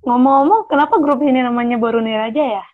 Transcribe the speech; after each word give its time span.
Ngomong-ngomong, 0.00 0.64
kenapa 0.64 0.96
grup 0.96 1.20
ini 1.20 1.44
namanya 1.44 1.76
Baru 1.76 2.00
Niraja 2.00 2.40
ya? 2.40 2.64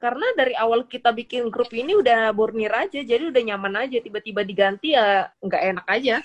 karena 0.00 0.26
dari 0.32 0.56
awal 0.56 0.88
kita 0.88 1.12
bikin 1.12 1.52
grup 1.52 1.70
ini 1.76 1.92
udah 1.92 2.32
bornir 2.32 2.72
aja 2.72 3.04
jadi 3.04 3.30
udah 3.30 3.42
nyaman 3.46 3.84
aja 3.84 4.00
tiba-tiba 4.00 4.42
diganti 4.42 4.96
ya 4.96 5.28
nggak 5.44 5.62
enak 5.76 5.86
aja 5.86 6.16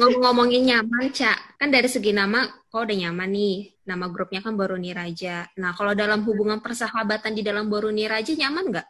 Ngomong-ngomongin 0.00 0.64
nyaman, 0.64 1.12
Cak. 1.12 1.60
Kan 1.60 1.68
dari 1.68 1.84
segi 1.84 2.16
nama, 2.16 2.48
kok 2.72 2.88
udah 2.88 2.96
nyaman 2.96 3.36
nih. 3.36 3.84
Nama 3.84 4.08
grupnya 4.08 4.40
kan 4.40 4.56
Baru 4.56 4.80
Niraja. 4.80 5.44
Nah, 5.60 5.76
kalau 5.76 5.92
dalam 5.92 6.24
hubungan 6.24 6.56
persahabatan 6.64 7.36
di 7.36 7.44
dalam 7.44 7.68
Baru 7.68 7.92
Niraja, 7.92 8.32
nyaman 8.32 8.64
nggak? 8.72 8.88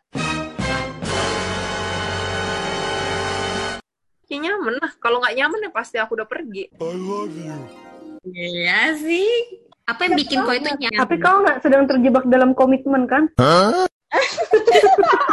ya 4.30 4.38
nyaman 4.38 4.78
lah 4.78 4.94
kalau 5.02 5.18
nggak 5.18 5.34
nyaman 5.34 5.66
ya 5.66 5.70
pasti 5.74 5.98
aku 5.98 6.14
udah 6.14 6.22
pergi 6.22 6.70
Iya 8.30 8.94
sih. 8.94 9.26
Apa 9.90 10.06
yang 10.06 10.14
bikin 10.14 10.46
kau 10.46 10.54
itu 10.54 10.70
nyaman? 10.70 11.00
Tapi 11.02 11.14
kau 11.18 11.42
nggak 11.42 11.58
sedang 11.66 11.90
terjebak 11.90 12.30
dalam 12.30 12.54
komitmen 12.54 13.10
kan? 13.10 13.26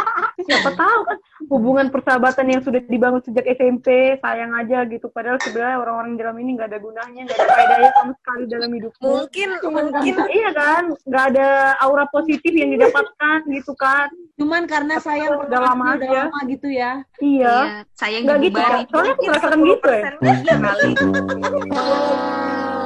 Siapa 0.48 0.70
tahu 0.72 1.00
kan 1.04 1.18
hubungan 1.52 1.86
persahabatan 1.92 2.46
yang 2.48 2.62
sudah 2.64 2.80
dibangun 2.88 3.20
sejak 3.20 3.44
SMP 3.44 4.16
sayang 4.24 4.56
aja 4.56 4.88
gitu. 4.88 5.12
Padahal 5.12 5.36
sebenarnya 5.44 5.76
orang-orang 5.76 6.16
di 6.16 6.18
dalam 6.24 6.36
ini 6.40 6.50
nggak 6.56 6.68
ada 6.72 6.80
gunanya, 6.80 7.20
nggak 7.28 7.36
ada 7.36 7.52
faedahnya 7.52 7.90
sama 7.92 8.12
sekali 8.16 8.42
dalam 8.48 8.70
hidupmu. 8.72 9.04
mungkin 9.04 9.48
mungkin 9.60 10.14
Iya 10.28 10.50
kan, 10.56 10.82
nggak 11.04 11.24
ada 11.36 11.48
aura 11.84 12.04
positif 12.08 12.52
yang 12.56 12.72
didapatkan 12.72 13.38
gitu 13.52 13.72
kan? 13.76 14.08
Cuman 14.40 14.64
karena 14.64 14.96
sayang 14.98 15.36
Udah 15.44 15.60
lama 15.60 16.00
udah 16.00 16.08
aja. 16.08 16.20
lama 16.32 16.40
gitu 16.48 16.68
ya. 16.72 17.04
Iya. 17.20 17.84
sayang 17.92 18.24
Nggak 18.24 18.38
gitu 18.48 18.58
kok. 18.58 18.80
Soalnya 18.88 19.12
aku 19.12 19.22
merasakan 19.28 19.60
gitu 19.60 19.88
ya. 19.92 20.02
iya 20.24 20.54
kali 20.56 20.88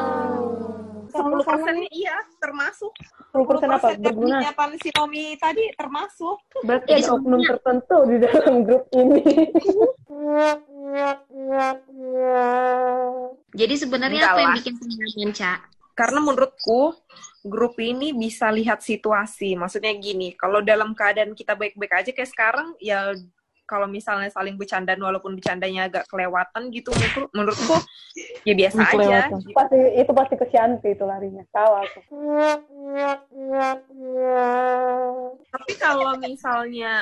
10 1.22 1.46
persennya 1.46 1.88
iya 1.94 2.16
termasuk 2.42 2.92
10% 3.32 3.64
apa? 3.70 3.96
10% 3.96 4.02
Berguna. 4.02 4.42
Tommy 4.92 5.38
tadi 5.40 5.64
termasuk 5.78 6.36
Berarti 6.66 6.90
ada 6.98 7.16
oknum 7.16 7.40
tertentu 7.46 7.98
di 8.10 8.16
dalam 8.20 8.54
grup 8.66 8.84
ini. 8.92 9.22
Jadi 13.60 13.74
sebenarnya 13.78 14.20
Enggak 14.20 14.34
apa 14.36 14.40
yang 14.42 14.54
bikin 14.60 14.74
nyaman, 14.76 15.30
Cak? 15.32 15.72
karena 15.92 16.24
menurutku 16.24 16.96
grup 17.44 17.76
ini 17.76 18.16
bisa 18.16 18.48
lihat 18.48 18.80
situasi 18.80 19.54
maksudnya 19.60 19.92
gini 19.92 20.32
kalau 20.32 20.64
dalam 20.64 20.96
keadaan 20.96 21.36
kita 21.36 21.52
baik-baik 21.52 21.92
aja 21.92 22.10
kayak 22.16 22.30
sekarang 22.32 22.72
ya 22.80 23.12
kalau 23.72 23.88
misalnya 23.88 24.28
saling 24.28 24.60
bercandaan 24.60 25.00
walaupun 25.00 25.32
bercandanya 25.32 25.88
agak 25.88 26.04
kelewatan 26.04 26.68
gitu 26.68 26.92
menurut- 26.92 27.32
menurutku 27.32 27.76
ya 28.44 28.52
biasa 28.52 28.76
aja 28.84 28.92
Kelewatan. 28.92 29.40
gitu. 29.40 29.56
Pasti 29.56 29.78
itu 29.96 30.12
pasti 30.12 30.34
ke 30.36 30.46
Shanti 30.52 30.88
itu 30.92 31.04
larinya. 31.08 31.40
Tahu 31.48 31.72
aku. 31.80 32.00
tapi 35.48 35.72
kalau 35.80 36.12
misalnya 36.20 37.00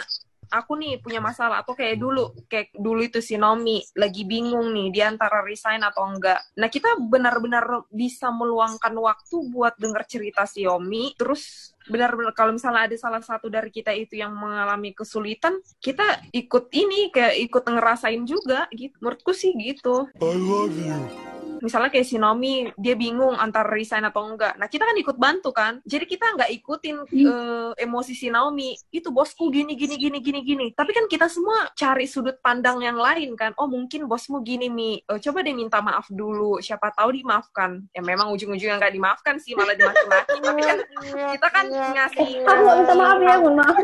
aku 0.50 0.74
nih 0.76 0.98
punya 0.98 1.22
masalah 1.22 1.62
atau 1.62 1.72
kayak 1.78 1.96
dulu 1.96 2.34
kayak 2.50 2.74
dulu 2.74 3.00
itu 3.06 3.22
si 3.22 3.38
Nomi 3.38 3.80
lagi 3.94 4.26
bingung 4.26 4.74
nih 4.74 4.90
dia 4.90 5.06
antara 5.08 5.40
resign 5.46 5.80
atau 5.86 6.04
enggak. 6.10 6.42
Nah 6.58 6.66
kita 6.66 6.98
benar-benar 6.98 7.86
bisa 7.88 8.28
meluangkan 8.34 8.92
waktu 8.98 9.36
buat 9.48 9.78
denger 9.78 10.02
cerita 10.10 10.42
si 10.44 10.66
Yomi. 10.66 11.14
Terus 11.14 11.72
benar-benar 11.86 12.36
kalau 12.36 12.52
misalnya 12.54 12.90
ada 12.90 12.96
salah 12.98 13.22
satu 13.24 13.48
dari 13.48 13.72
kita 13.72 13.94
itu 13.94 14.18
yang 14.20 14.36
mengalami 14.36 14.92
kesulitan 14.92 15.58
kita 15.80 16.22
ikut 16.30 16.68
ini 16.76 17.08
kayak 17.14 17.38
ikut 17.50 17.64
ngerasain 17.64 18.22
juga 18.26 18.66
gitu. 18.74 18.94
Menurutku 18.98 19.32
sih 19.32 19.54
gitu 19.54 20.10
misalnya 21.62 21.90
kayak 21.92 22.06
si 22.08 22.16
Nomi 22.16 22.68
dia 22.76 22.96
bingung 22.96 23.36
antara 23.36 23.70
resign 23.70 24.04
atau 24.08 24.26
enggak. 24.26 24.56
Nah 24.56 24.66
kita 24.66 24.84
kan 24.88 24.96
ikut 24.96 25.16
bantu 25.16 25.50
kan. 25.54 25.78
Jadi 25.86 26.04
kita 26.08 26.36
nggak 26.36 26.50
ikutin 26.60 26.96
eh, 27.08 27.70
emosi 27.80 28.12
si 28.16 28.28
Naomi 28.32 28.74
itu 28.90 29.08
bosku 29.12 29.48
gini 29.52 29.76
gini 29.76 29.96
gini 29.96 30.18
gini 30.18 30.40
gini. 30.42 30.66
Tapi 30.74 30.90
kan 30.96 31.06
kita 31.06 31.28
semua 31.28 31.70
cari 31.76 32.04
sudut 32.08 32.36
pandang 32.42 32.82
yang 32.82 32.98
lain 32.98 33.36
kan. 33.38 33.54
Oh 33.60 33.68
mungkin 33.68 34.08
bosmu 34.10 34.42
gini 34.42 34.72
mi. 34.72 35.00
Eh, 35.00 35.18
coba 35.20 35.44
deh 35.44 35.54
minta 35.54 35.78
maaf 35.84 36.08
dulu. 36.10 36.58
Siapa 36.58 36.92
tahu 36.96 37.14
dimaafkan. 37.14 37.84
Ya 37.94 38.02
memang 38.02 38.32
ujung-ujungnya 38.34 38.80
nggak 38.80 38.94
dimaafkan 38.96 39.36
sih 39.38 39.54
malah 39.54 39.76
dimaki-maki. 39.76 40.38
Tapi 40.40 40.60
kan 40.64 40.78
kita 41.36 41.48
kan 41.48 41.64
ngasih 41.70 42.30
Aku 42.44 42.60
nggak 42.64 42.76
minta 42.82 42.94
maaf 42.96 43.18
ya, 43.20 43.34
mohon 43.38 43.54
maaf. 43.60 43.76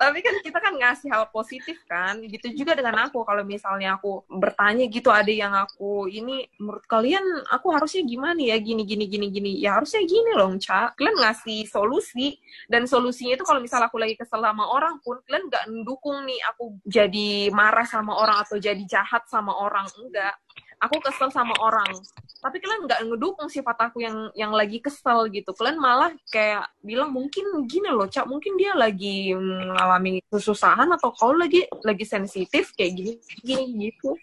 Tapi 0.00 0.24
kan 0.24 0.32
kita 0.40 0.56
kan 0.64 0.72
ngasih 0.80 1.12
hal 1.12 1.28
positif 1.28 1.76
kan. 1.84 2.16
Gitu 2.24 2.56
juga 2.56 2.72
dengan 2.72 3.04
aku. 3.04 3.20
Kalau 3.20 3.44
misalnya 3.44 4.00
aku 4.00 4.24
bertanya 4.32 4.88
gitu 4.88 5.12
ada 5.12 5.28
yang 5.28 5.52
aku 5.52 6.08
ini 6.08 6.48
menurut 6.56 6.88
kalian 6.88 7.20
aku 7.52 7.68
harusnya 7.76 8.00
gimana 8.08 8.40
ya? 8.40 8.56
Gini 8.56 8.88
gini 8.88 9.04
gini 9.04 9.28
gini. 9.28 9.52
Ya 9.60 9.76
harusnya 9.76 10.00
gini 10.08 10.32
loh 10.32 10.56
Ca. 10.56 10.96
Kalian 10.96 11.20
ngasih 11.20 11.68
solusi. 11.68 12.40
Dan 12.64 12.88
solusinya 12.88 13.36
itu 13.36 13.44
kalau 13.44 13.60
misalnya 13.60 13.92
aku 13.92 14.00
lagi 14.00 14.16
kesel 14.16 14.40
sama 14.40 14.64
orang 14.72 14.96
pun 15.04 15.20
kalian 15.28 15.52
nggak 15.52 15.64
mendukung 15.68 16.24
nih 16.24 16.40
aku 16.48 16.80
jadi 16.88 17.52
marah 17.52 17.84
sama 17.84 18.16
orang 18.16 18.40
atau 18.40 18.56
jadi 18.56 18.80
jahat 18.88 19.28
sama 19.28 19.52
orang. 19.52 19.84
Enggak 20.00 20.32
aku 20.80 20.96
kesel 21.04 21.28
sama 21.28 21.52
orang. 21.60 21.92
Tapi 22.40 22.56
kalian 22.56 22.88
nggak 22.88 23.00
ngedukung 23.04 23.52
sifat 23.52 23.76
aku 23.92 24.00
yang 24.00 24.32
yang 24.32 24.50
lagi 24.50 24.80
kesel 24.80 25.28
gitu. 25.28 25.52
Kalian 25.52 25.76
malah 25.76 26.10
kayak 26.32 26.66
bilang 26.80 27.12
mungkin 27.12 27.68
gini 27.68 27.92
loh 27.92 28.08
cak. 28.08 28.24
Mungkin 28.24 28.56
dia 28.56 28.72
lagi 28.72 29.36
mengalami 29.36 30.24
kesusahan 30.32 30.88
atau 30.96 31.12
kau 31.12 31.36
lagi 31.36 31.68
lagi 31.84 32.08
sensitif 32.08 32.72
kayak 32.72 32.96
gini 32.96 33.12
gini 33.44 33.64
gitu 33.92 34.16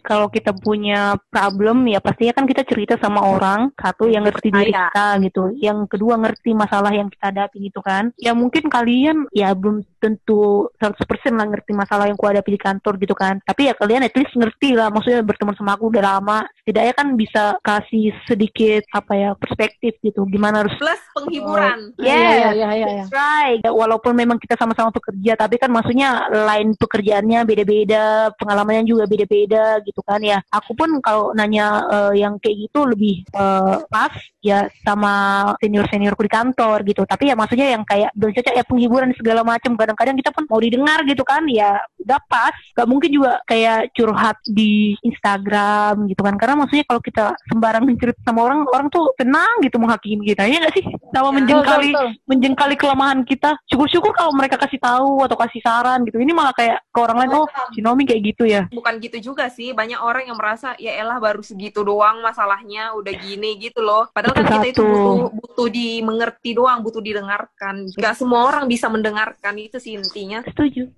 kalau 0.00 0.32
kita 0.32 0.56
punya 0.56 1.20
problem 1.28 1.84
ya 1.84 2.00
pastinya 2.00 2.32
kan 2.32 2.48
kita 2.48 2.64
cerita 2.64 2.96
sama 2.96 3.20
orang. 3.20 3.68
Satu 3.76 4.08
yang 4.08 4.24
ngerti 4.24 4.48
diri 4.48 4.72
Percaya. 4.72 4.88
kita 4.88 5.06
gitu. 5.28 5.42
Yang 5.60 5.78
kedua 5.92 6.14
ngerti 6.16 6.50
masalah 6.56 6.92
yang 6.94 7.12
kita 7.12 7.28
hadapi 7.28 7.56
gitu 7.68 7.80
kan. 7.84 8.08
Ya 8.16 8.32
mungkin 8.32 8.72
kalian 8.72 9.28
ya 9.34 9.52
belum 9.52 9.84
tentu 10.00 10.72
100% 10.80 10.96
lah 11.36 11.46
ngerti 11.46 11.72
masalah 11.76 12.08
yang 12.08 12.16
ku 12.16 12.24
hadapi 12.24 12.56
di 12.56 12.60
kantor 12.60 12.96
gitu 12.96 13.12
kan. 13.12 13.42
Tapi 13.44 13.68
ya 13.68 13.74
kalian 13.76 14.06
at 14.06 14.14
least 14.16 14.32
ngerti 14.32 14.72
lah. 14.72 14.88
Maksudnya 14.88 15.20
berteman 15.20 15.52
sama 15.58 15.76
aku 15.76 15.92
udah 15.92 16.02
lama. 16.16 16.46
Setidaknya 16.62 16.94
kan 16.96 17.08
bisa 17.18 17.42
kasih 17.60 18.14
sedikit 18.24 18.86
apa 18.94 19.12
ya 19.12 19.30
perspektif 19.36 19.98
gitu. 20.00 20.24
Gimana 20.24 20.64
harus 20.64 20.72
plus 20.78 21.02
penghiburan. 21.12 21.92
Yes, 21.98 22.20
Iya, 22.22 22.50
iya, 22.54 22.68
iya, 22.78 22.88
iya. 23.02 23.04
right. 23.10 23.60
Ya, 23.66 23.70
Walaupun 23.74 24.14
memang 24.14 24.38
kita 24.38 24.54
sama-sama 24.54 24.94
pekerja, 24.94 25.34
tapi 25.34 25.58
kan 25.58 25.68
maksudnya 25.68 26.30
lain 26.30 26.72
pekerjaannya 26.78 27.42
beda-beda, 27.42 28.30
pengalamannya 28.38 28.86
juga 28.86 29.04
beda-beda 29.10 29.81
gitu 29.86 30.00
kan 30.04 30.20
ya. 30.22 30.38
Aku 30.50 30.72
pun 30.74 30.88
kalau 31.02 31.32
nanya 31.34 31.86
eh, 31.90 32.22
yang 32.22 32.38
kayak 32.38 32.68
gitu 32.68 32.86
lebih 32.86 33.22
eh, 33.30 33.76
pas 33.90 34.12
ya 34.42 34.66
sama 34.82 35.46
senior-seniorku 35.62 36.22
di 36.26 36.32
kantor 36.32 36.82
gitu. 36.86 37.02
Tapi 37.06 37.30
ya 37.30 37.34
maksudnya 37.38 37.74
yang 37.74 37.82
kayak 37.86 38.10
belum 38.18 38.32
cocok 38.34 38.54
ya 38.54 38.64
penghiburan 38.66 39.10
segala 39.14 39.42
macam. 39.46 39.74
Kadang-kadang 39.78 40.16
kita 40.18 40.30
pun 40.34 40.44
mau 40.50 40.60
didengar 40.60 41.02
gitu 41.06 41.22
kan 41.22 41.42
ya 41.48 41.78
udah 42.02 42.20
pas. 42.26 42.54
Gak 42.74 42.88
mungkin 42.88 43.10
juga 43.12 43.38
kayak 43.46 43.94
curhat 43.94 44.38
di 44.46 44.94
Instagram 45.02 46.06
gitu 46.10 46.22
kan. 46.22 46.34
Karena 46.38 46.54
maksudnya 46.64 46.84
kalau 46.86 47.00
kita 47.02 47.24
sembarang 47.50 47.84
cerita 47.98 48.20
sama 48.26 48.40
orang, 48.46 48.60
orang 48.72 48.88
tuh 48.90 49.12
tenang 49.18 49.62
gitu 49.62 49.76
menghakimi 49.78 50.32
kita. 50.34 50.48
Iya 50.48 50.68
gak 50.68 50.74
sih? 50.74 50.84
Sama 51.12 51.30
menjengkali 51.34 51.90
Betul, 51.92 52.08
betul. 52.08 52.08
menjengkali 52.30 52.74
kelemahan 52.78 53.20
kita. 53.22 53.50
Syukur-syukur 53.68 54.12
kalau 54.16 54.32
mereka 54.34 54.56
kasih 54.58 54.80
tahu 54.80 55.22
atau 55.22 55.36
kasih 55.38 55.60
saran 55.62 56.02
gitu. 56.08 56.18
Ini 56.18 56.32
malah 56.32 56.54
kayak 56.56 56.82
ke 56.90 56.98
orang 56.98 57.18
lain, 57.24 57.30
oh 57.36 57.46
si 57.72 57.80
Nomi 57.84 58.04
kayak 58.08 58.22
gitu 58.34 58.44
ya. 58.48 58.64
bukan 58.72 58.98
gitu 59.02 59.32
juga 59.32 59.48
sih 59.52 59.71
banyak 59.72 60.00
orang 60.00 60.28
yang 60.28 60.38
merasa 60.38 60.76
ya 60.76 60.96
elah 61.00 61.18
baru 61.18 61.40
segitu 61.44 61.82
doang 61.82 62.20
masalahnya 62.20 62.94
udah 62.96 63.12
gini 63.16 63.58
gitu 63.58 63.82
loh. 63.84 64.08
Padahal 64.12 64.36
kan 64.38 64.46
kita 64.46 64.66
itu 64.78 64.82
butuh 64.84 65.32
butuh 65.32 65.68
dimengerti 65.68 66.54
doang 66.56 66.80
butuh 66.80 67.02
didengarkan. 67.02 67.90
Nggak 67.92 68.14
semua 68.16 68.48
orang 68.48 68.64
bisa 68.70 68.86
mendengarkan 68.92 69.54
itu 69.58 69.76
sih 69.80 69.98
intinya. 69.98 70.44
Setuju. 70.44 70.88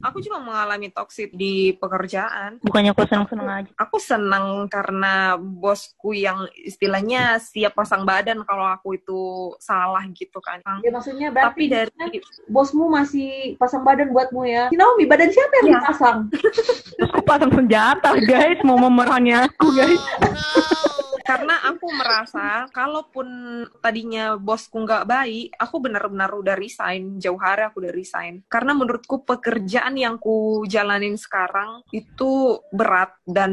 Aku 0.00 0.18
juga 0.18 0.38
mengalami 0.38 0.88
toxic 0.88 1.30
di 1.32 1.74
pekerjaan 1.74 2.58
Bukannya 2.60 2.92
aku 2.92 3.02
seneng-seneng 3.04 3.48
aja. 3.48 3.70
aku 3.74 3.96
senang 3.98 4.66
karena 4.66 5.34
bosku 5.36 6.12
yang 6.12 6.46
istilahnya 6.54 7.36
siap 7.38 7.74
pasang 7.74 8.02
badan 8.02 8.42
kalau 8.42 8.64
aku 8.64 8.94
itu 8.94 9.20
salah 9.58 10.02
gitu 10.10 10.38
kan 10.38 10.60
Ya 10.80 10.90
maksudnya 10.90 11.28
tapi 11.30 11.68
berarti 11.68 11.92
dari 11.94 12.18
bosmu 12.46 12.86
masih 12.88 13.56
pasang 13.56 13.82
badan 13.82 14.10
buatmu 14.10 14.44
ya. 14.44 14.70
Si 14.70 14.76
Naomi, 14.76 15.04
badan 15.04 15.30
siapa 15.30 15.52
yang 15.60 15.66
dipasang? 15.74 16.18
Terus 16.30 17.10
aku 17.10 17.22
pasang 17.24 17.50
senjata 17.50 18.10
guys, 18.20 18.58
mau 18.62 18.78
memerangi 18.78 19.34
aku 19.34 19.66
guys. 19.72 19.98
karena 21.28 21.60
aku 21.60 21.92
merasa 21.92 22.64
kalaupun 22.72 23.28
tadinya 23.84 24.40
bosku 24.40 24.80
nggak 24.80 25.04
baik, 25.04 25.52
aku 25.60 25.76
benar-benar 25.76 26.32
udah 26.32 26.56
resign. 26.56 27.20
Jauh 27.20 27.36
hari 27.36 27.68
aku 27.68 27.84
udah 27.84 27.92
resign. 27.92 28.40
Karena 28.48 28.72
menurutku 28.72 29.28
pekerjaan 29.28 29.92
yang 30.00 30.16
ku 30.16 30.64
jalanin 30.64 31.20
sekarang 31.20 31.84
itu 31.92 32.56
berat 32.72 33.12
dan 33.28 33.52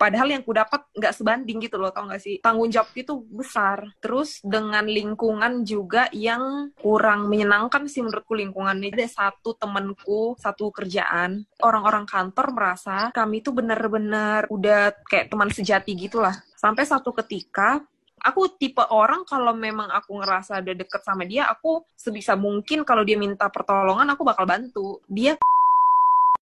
padahal 0.00 0.32
yang 0.32 0.40
ku 0.40 0.56
dapat 0.56 0.88
nggak 0.96 1.12
sebanding 1.12 1.60
gitu 1.60 1.76
loh, 1.76 1.92
tau 1.92 2.08
gak 2.08 2.24
sih? 2.24 2.40
Tanggung 2.40 2.72
jawab 2.72 2.88
itu 2.96 3.20
besar. 3.28 3.92
Terus 4.00 4.40
dengan 4.40 4.88
lingkungan 4.88 5.68
juga 5.68 6.08
yang 6.16 6.72
kurang 6.80 7.28
menyenangkan 7.28 7.92
sih 7.92 8.00
menurutku 8.00 8.32
lingkungannya. 8.32 8.88
Ada 8.88 9.28
satu 9.28 9.52
temenku, 9.60 10.40
satu 10.40 10.72
kerjaan, 10.72 11.44
orang-orang 11.60 12.08
kantor 12.08 12.56
merasa 12.56 13.12
kami 13.12 13.44
itu 13.44 13.52
benar-benar 13.52 14.48
udah 14.48 14.96
kayak 15.04 15.28
teman 15.28 15.52
sejati 15.52 15.92
gitulah. 15.92 16.40
Sampai 16.62 16.86
satu 16.86 17.10
ketika 17.10 17.82
aku 18.22 18.54
tipe 18.54 18.86
orang 18.94 19.26
kalau 19.26 19.50
memang 19.50 19.90
aku 19.90 20.22
ngerasa 20.22 20.62
udah 20.62 20.74
deket 20.78 21.02
sama 21.02 21.26
dia, 21.26 21.50
aku 21.50 21.82
sebisa 21.98 22.38
mungkin 22.38 22.86
kalau 22.86 23.02
dia 23.02 23.18
minta 23.18 23.50
pertolongan 23.50 24.06
aku 24.14 24.22
bakal 24.22 24.46
bantu. 24.46 25.02
Dia 25.10 25.34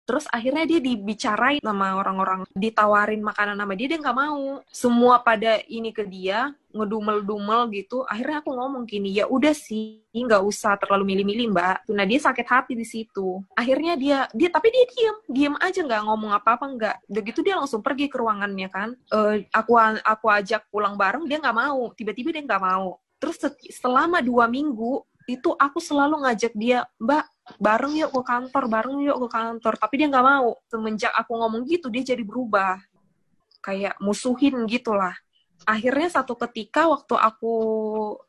Terus 0.07 0.24
akhirnya 0.31 0.63
dia 0.63 0.80
dibicarain 0.80 1.59
sama 1.59 2.00
orang-orang, 2.00 2.48
ditawarin 2.56 3.19
makanan 3.19 3.59
sama 3.59 3.75
dia, 3.75 3.92
dia 3.92 4.00
nggak 4.00 4.15
mau. 4.15 4.63
Semua 4.71 5.19
pada 5.19 5.59
ini 5.68 5.92
ke 5.92 6.07
dia, 6.07 6.56
ngedumel-dumel 6.71 7.68
gitu. 7.75 8.07
Akhirnya 8.07 8.39
aku 8.39 8.56
ngomong 8.56 8.88
gini, 8.88 9.12
ya 9.12 9.27
udah 9.27 9.51
sih, 9.51 10.07
nggak 10.15 10.48
usah 10.48 10.80
terlalu 10.80 11.12
milih-milih 11.12 11.51
mbak. 11.51 11.77
Nah 11.92 12.07
dia 12.07 12.24
sakit 12.24 12.48
hati 12.48 12.74
di 12.80 12.88
situ. 12.88 13.44
Akhirnya 13.51 14.00
dia, 14.00 14.18
dia 14.31 14.48
tapi 14.48 14.71
dia 14.71 14.86
diem, 14.88 15.18
diem 15.27 15.56
aja 15.59 15.80
nggak 15.83 16.04
ngomong 16.07 16.31
apa-apa 16.31 16.65
nggak. 16.71 16.95
Udah 17.12 17.21
gitu 17.27 17.39
dia 17.44 17.60
langsung 17.60 17.83
pergi 17.83 18.07
ke 18.07 18.15
ruangannya 18.15 18.71
kan. 18.71 18.95
Eh, 19.12 19.44
aku 19.51 19.75
aku 20.07 20.25
ajak 20.31 20.71
pulang 20.71 20.95
bareng, 20.95 21.27
dia 21.27 21.36
nggak 21.44 21.57
mau. 21.68 21.92
Tiba-tiba 21.92 22.31
dia 22.31 22.48
nggak 22.48 22.63
mau. 22.63 22.95
Terus 23.19 23.44
selama 23.75 24.24
dua 24.24 24.48
minggu 24.48 25.03
itu 25.27 25.51
aku 25.59 25.83
selalu 25.83 26.24
ngajak 26.24 26.56
dia, 26.56 26.88
mbak 26.97 27.27
bareng 27.59 28.00
yuk 28.00 28.12
ke 28.15 28.21
kantor, 28.24 28.63
bareng 28.71 28.97
yuk 29.03 29.18
ke 29.24 29.29
kantor. 29.35 29.74
Tapi 29.75 29.94
dia 30.00 30.07
nggak 30.07 30.25
mau. 30.25 30.56
Semenjak 30.71 31.12
aku 31.12 31.31
ngomong 31.35 31.68
gitu, 31.68 31.91
dia 31.91 32.03
jadi 32.15 32.24
berubah. 32.24 32.79
Kayak 33.59 34.00
musuhin 34.00 34.63
gitulah. 34.71 35.13
Akhirnya 35.68 36.07
satu 36.07 36.39
ketika 36.47 36.88
waktu 36.88 37.19
aku 37.19 37.53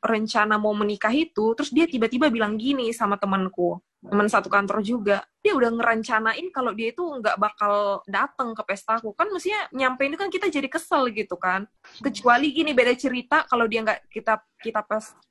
rencana 0.02 0.58
mau 0.58 0.74
menikah 0.74 1.14
itu, 1.14 1.54
terus 1.54 1.70
dia 1.70 1.86
tiba-tiba 1.86 2.26
bilang 2.34 2.58
gini 2.58 2.90
sama 2.90 3.14
temanku, 3.14 3.78
teman 4.04 4.30
satu 4.30 4.46
kantor 4.46 4.84
juga. 4.84 5.26
Dia 5.42 5.54
udah 5.54 5.70
ngerencanain 5.74 6.48
kalau 6.54 6.74
dia 6.74 6.94
itu 6.94 7.02
nggak 7.02 7.36
bakal 7.38 8.04
datang 8.06 8.54
ke 8.54 8.62
pestaku. 8.62 9.14
Kan 9.14 9.30
mestinya 9.34 9.66
nyampe 9.74 10.06
ini 10.06 10.14
kan 10.14 10.30
kita 10.30 10.46
jadi 10.46 10.70
kesel 10.70 11.10
gitu 11.10 11.34
kan. 11.38 11.66
Kecuali 11.98 12.54
gini 12.54 12.70
beda 12.74 12.94
cerita 12.94 13.42
kalau 13.48 13.66
dia 13.66 13.82
nggak 13.82 14.10
kita 14.10 14.38
kita 14.58 14.82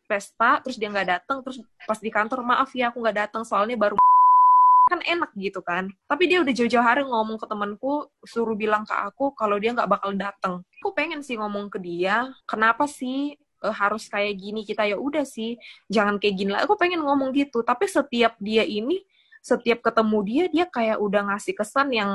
pesta 0.08 0.64
terus 0.64 0.80
dia 0.80 0.88
nggak 0.88 1.08
datang 1.20 1.44
terus 1.44 1.60
pas 1.84 2.00
di 2.00 2.08
kantor 2.08 2.42
maaf 2.42 2.72
ya 2.72 2.90
aku 2.90 3.04
nggak 3.04 3.28
datang 3.28 3.44
soalnya 3.44 3.76
baru 3.76 4.00
kan 4.92 5.04
enak 5.04 5.36
gitu 5.36 5.60
kan 5.60 5.92
tapi 6.08 6.32
dia 6.32 6.40
udah 6.40 6.54
jauh-jauh 6.56 6.82
hari 6.82 7.04
ngomong 7.04 7.36
ke 7.36 7.46
temanku 7.46 8.08
suruh 8.24 8.56
bilang 8.56 8.88
ke 8.88 8.96
aku 8.96 9.36
kalau 9.36 9.60
dia 9.60 9.76
nggak 9.76 9.92
bakal 9.92 10.16
datang 10.16 10.64
aku 10.80 10.96
pengen 10.96 11.20
sih 11.20 11.36
ngomong 11.36 11.68
ke 11.68 11.78
dia 11.84 12.32
kenapa 12.48 12.88
sih 12.88 13.36
uh, 13.68 13.76
harus 13.76 14.08
kayak 14.08 14.40
gini 14.40 14.64
kita 14.64 14.88
ya 14.88 14.96
udah 14.96 15.28
sih 15.28 15.60
jangan 15.92 16.16
kayak 16.18 16.36
gini 16.40 16.50
lah. 16.56 16.64
Aku 16.64 16.80
pengen 16.80 17.04
ngomong 17.04 17.36
gitu 17.36 17.62
tapi 17.68 17.92
setiap 17.92 18.40
dia 18.40 18.64
ini 18.64 19.04
setiap 19.44 19.84
ketemu 19.84 20.18
dia 20.24 20.46
dia 20.48 20.66
kayak 20.68 20.98
udah 21.04 21.36
ngasih 21.36 21.54
kesan 21.56 21.92
yang 21.92 22.12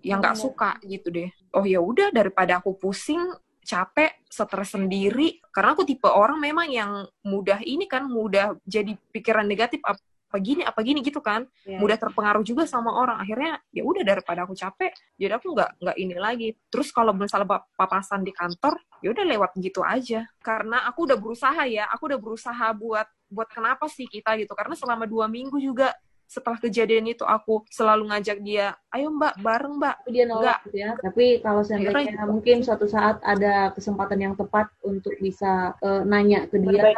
yang 0.00 0.24
nggak 0.24 0.40
suka 0.40 0.80
gitu 0.84 1.12
deh. 1.12 1.28
Oh 1.52 1.64
ya 1.68 1.80
udah 1.84 2.08
daripada 2.12 2.60
aku 2.60 2.76
pusing 2.76 3.20
capek, 3.66 4.22
stres 4.30 4.78
sendiri. 4.78 5.42
Karena 5.50 5.74
aku 5.74 5.82
tipe 5.82 6.06
orang 6.06 6.38
memang 6.38 6.70
yang 6.70 7.02
mudah 7.26 7.58
ini 7.66 7.90
kan, 7.90 8.06
mudah 8.06 8.54
jadi 8.62 8.94
pikiran 9.10 9.42
negatif 9.42 9.82
apa 10.26 10.42
gini, 10.42 10.62
apa 10.66 10.80
gini 10.82 11.00
gitu 11.06 11.22
kan. 11.22 11.46
Yeah. 11.62 11.78
Mudah 11.78 11.96
terpengaruh 11.96 12.42
juga 12.42 12.66
sama 12.66 12.92
orang. 12.92 13.22
Akhirnya 13.22 13.62
ya 13.70 13.86
udah 13.86 14.02
daripada 14.02 14.42
aku 14.42 14.58
capek, 14.58 14.92
jadi 15.14 15.38
aku 15.38 15.54
nggak 15.54 15.70
nggak 15.80 15.96
ini 15.96 16.16
lagi. 16.18 16.48
Terus 16.68 16.90
kalau 16.90 17.14
misalnya 17.14 17.62
papasan 17.78 18.26
di 18.26 18.34
kantor, 18.34 18.76
ya 19.00 19.14
udah 19.14 19.24
lewat 19.24 19.50
gitu 19.62 19.80
aja. 19.86 20.26
Karena 20.42 20.82
aku 20.84 21.06
udah 21.06 21.16
berusaha 21.16 21.62
ya, 21.70 21.86
aku 21.88 22.10
udah 22.10 22.20
berusaha 22.20 22.66
buat 22.74 23.06
buat 23.30 23.48
kenapa 23.50 23.86
sih 23.86 24.06
kita 24.10 24.34
gitu. 24.42 24.52
Karena 24.52 24.74
selama 24.74 25.06
dua 25.06 25.30
minggu 25.30 25.58
juga 25.62 25.94
setelah 26.26 26.58
kejadian 26.58 27.06
itu 27.06 27.22
aku 27.22 27.62
selalu 27.70 28.10
ngajak 28.10 28.38
dia, 28.42 28.74
ayo 28.90 29.14
mbak 29.14 29.38
bareng 29.40 29.78
mbak. 29.78 29.96
Dia 30.10 30.24
nolak 30.26 30.60
gitu 30.66 30.76
ya. 30.82 30.90
Tapi 30.98 31.40
kalau 31.40 31.62
seandainya 31.62 32.18
gitu. 32.18 32.30
mungkin 32.30 32.56
suatu 32.66 32.86
saat 32.90 33.22
ada 33.22 33.70
kesempatan 33.72 34.18
yang 34.18 34.34
tepat 34.34 34.68
untuk 34.82 35.14
bisa 35.22 35.74
uh, 35.80 36.02
nanya 36.02 36.50
ke 36.50 36.58
dia, 36.58 36.92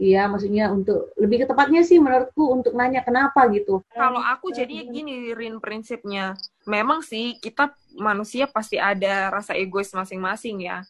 iya 0.00 0.22
maksudnya 0.26 0.72
untuk 0.72 1.12
lebih 1.20 1.44
ke 1.44 1.46
tepatnya 1.46 1.84
sih 1.84 2.00
menurutku 2.00 2.50
untuk 2.50 2.72
nanya 2.72 3.04
kenapa 3.04 3.46
gitu. 3.52 3.84
Kalau 3.92 4.20
aku 4.20 4.52
jadinya 4.52 4.84
gini 4.88 5.32
Rin 5.36 5.60
prinsipnya, 5.60 6.34
memang 6.64 7.04
sih 7.04 7.36
kita 7.38 7.72
manusia 8.00 8.48
pasti 8.48 8.80
ada 8.80 9.28
rasa 9.28 9.52
egois 9.58 9.92
masing-masing 9.92 10.64
ya 10.64 10.80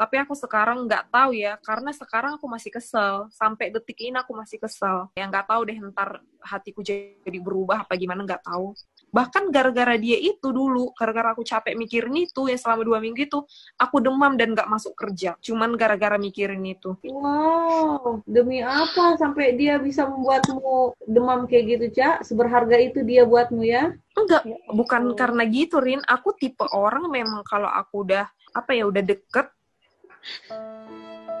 tapi 0.00 0.16
aku 0.16 0.32
sekarang 0.32 0.88
nggak 0.88 1.12
tahu 1.12 1.36
ya 1.36 1.60
karena 1.60 1.92
sekarang 1.92 2.40
aku 2.40 2.48
masih 2.48 2.72
kesel. 2.72 3.28
Sampai 3.36 3.68
detik 3.68 4.00
ini 4.00 4.16
aku 4.16 4.32
masih 4.32 4.56
kesel. 4.56 5.12
Yang 5.12 5.28
nggak 5.28 5.46
tahu 5.52 5.60
deh 5.68 5.76
ntar 5.92 6.24
hatiku 6.40 6.80
jadi 6.80 7.36
berubah 7.36 7.84
apa 7.84 8.00
gimana 8.00 8.24
nggak 8.24 8.48
tahu. 8.48 8.72
Bahkan 9.12 9.52
gara-gara 9.52 10.00
dia 10.00 10.16
itu 10.16 10.48
dulu 10.48 10.96
gara-gara 10.96 11.36
aku 11.36 11.44
capek 11.44 11.76
mikirin 11.76 12.16
itu 12.16 12.48
ya 12.48 12.56
selama 12.56 12.80
dua 12.80 12.98
minggu 13.04 13.28
itu 13.28 13.44
aku 13.76 14.00
demam 14.00 14.40
dan 14.40 14.56
nggak 14.56 14.72
masuk 14.72 14.96
kerja. 14.96 15.36
Cuman 15.44 15.76
gara-gara 15.76 16.16
mikirin 16.16 16.64
itu. 16.64 16.96
Wow 17.04 18.24
demi 18.24 18.64
apa 18.64 19.20
sampai 19.20 19.52
dia 19.52 19.76
bisa 19.76 20.08
membuatmu 20.08 20.96
demam 21.04 21.44
kayak 21.44 21.76
gitu 21.76 22.00
cak? 22.00 22.24
Seberharga 22.24 22.80
itu 22.80 23.04
dia 23.04 23.28
buatmu 23.28 23.60
ya? 23.68 23.92
Enggak 24.16 24.48
bukan 24.72 25.12
karena 25.12 25.44
gitu 25.44 25.76
Rin. 25.76 26.00
Aku 26.08 26.32
tipe 26.40 26.64
orang 26.72 27.04
memang 27.12 27.44
kalau 27.44 27.68
aku 27.68 28.08
udah 28.08 28.24
apa 28.56 28.72
ya 28.72 28.88
udah 28.88 29.04
deket 29.04 29.59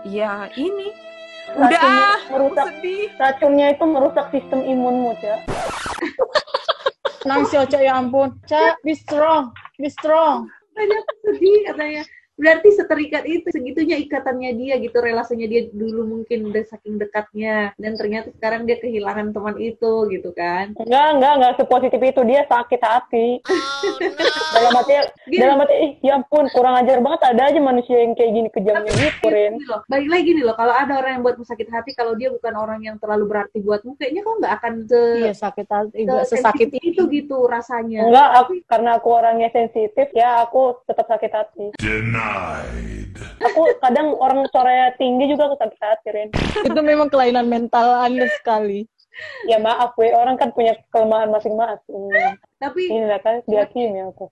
ya 0.06 0.48
ini. 0.54 0.92
Udah 1.50 1.82
ah, 1.82 2.18
merusak. 2.30 2.78
sedih. 2.78 3.10
racunnya 3.18 3.66
itu 3.74 3.84
merusak 3.88 4.26
sistem 4.30 4.62
imunmu 4.62 5.18
cak. 5.18 5.40
Nangis 7.28 7.50
cak 7.50 7.80
ya 7.82 7.98
ampun. 7.98 8.38
Cak 8.46 8.78
be 8.86 8.94
strong 8.94 9.50
be 9.80 9.90
strong. 9.90 10.46
Banyak 10.76 11.02
sedih 11.26 11.58
katanya 11.66 12.02
berarti 12.40 12.68
seterikat 12.72 13.24
itu 13.28 13.52
segitunya 13.52 14.00
ikatannya 14.00 14.56
dia 14.56 14.74
gitu 14.80 14.96
relasinya 14.96 15.44
dia 15.44 15.68
dulu 15.68 16.08
mungkin 16.08 16.48
udah 16.48 16.64
saking 16.64 16.96
dekatnya 16.96 17.76
dan 17.76 17.92
ternyata 18.00 18.32
sekarang 18.32 18.64
dia 18.64 18.80
kehilangan 18.80 19.36
teman 19.36 19.60
itu 19.60 20.08
gitu 20.08 20.32
kan 20.32 20.72
enggak 20.80 21.08
enggak 21.20 21.32
enggak 21.36 21.52
sepositif 21.60 22.00
itu 22.00 22.20
dia 22.24 22.48
sakit 22.48 22.80
hati 22.80 23.28
oh, 23.44 23.52
no. 23.52 24.24
dalam 24.56 24.72
hati 24.80 24.92
gini. 25.28 25.40
dalam 25.44 25.56
hati 25.60 25.74
ih 25.76 25.92
ya 26.00 26.16
ampun 26.16 26.48
kurang 26.56 26.80
ajar 26.80 26.98
banget 27.04 27.20
ada 27.28 27.42
aja 27.52 27.60
manusia 27.60 27.96
yang 28.00 28.16
kayak 28.16 28.32
gini 28.32 28.48
kejamnya 28.48 28.92
gitu 28.96 29.28
loh 29.68 29.84
baik 29.92 30.08
lagi 30.08 30.30
nih 30.32 30.44
loh 30.48 30.56
kalau 30.56 30.72
ada 30.72 30.92
orang 30.96 31.20
yang 31.20 31.22
buatmu 31.22 31.44
sakit 31.44 31.68
hati 31.68 31.92
kalau 31.92 32.16
dia 32.16 32.32
bukan 32.32 32.56
orang 32.56 32.80
yang 32.80 32.96
terlalu 32.96 33.28
berarti 33.28 33.60
buatmu 33.60 34.00
kayaknya 34.00 34.24
kok 34.24 34.34
nggak 34.40 34.54
akan 34.56 34.72
se 34.88 35.02
iya, 35.20 35.32
sakit 35.36 35.66
hati 35.68 36.00
se 36.08 36.40
sesakit 36.40 36.68
itu 36.80 37.04
gitu 37.04 37.44
rasanya 37.44 38.08
enggak 38.08 38.28
aku, 38.40 38.52
karena 38.64 38.90
aku 38.96 39.08
orangnya 39.12 39.52
sensitif 39.52 40.08
ya 40.16 40.40
aku 40.40 40.80
tetap 40.88 41.04
sakit 41.04 41.32
hati 41.36 41.66
Deny 41.76 42.29
denied. 42.30 43.10
Aku 43.40 43.60
kadang 43.80 44.14
orang 44.20 44.46
suaranya 44.52 44.92
tinggi 44.96 45.32
juga 45.32 45.50
aku 45.50 45.56
sakit 45.58 45.80
hati, 45.80 46.08
Ren. 46.12 46.28
Itu 46.64 46.80
memang 46.84 47.08
kelainan 47.08 47.48
mental 47.48 48.04
Anda 48.04 48.28
sekali. 48.38 48.86
Ya 49.44 49.60
maaf, 49.60 49.92
we. 50.00 50.12
orang 50.14 50.40
kan 50.40 50.54
punya 50.54 50.76
kelemahan 50.94 51.28
masing-masing. 51.28 52.08
Tapi 52.56 52.80
ini 52.88 53.04
lah 53.04 53.20
kan 53.20 53.42
diakini 53.44 54.00
aku. 54.06 54.30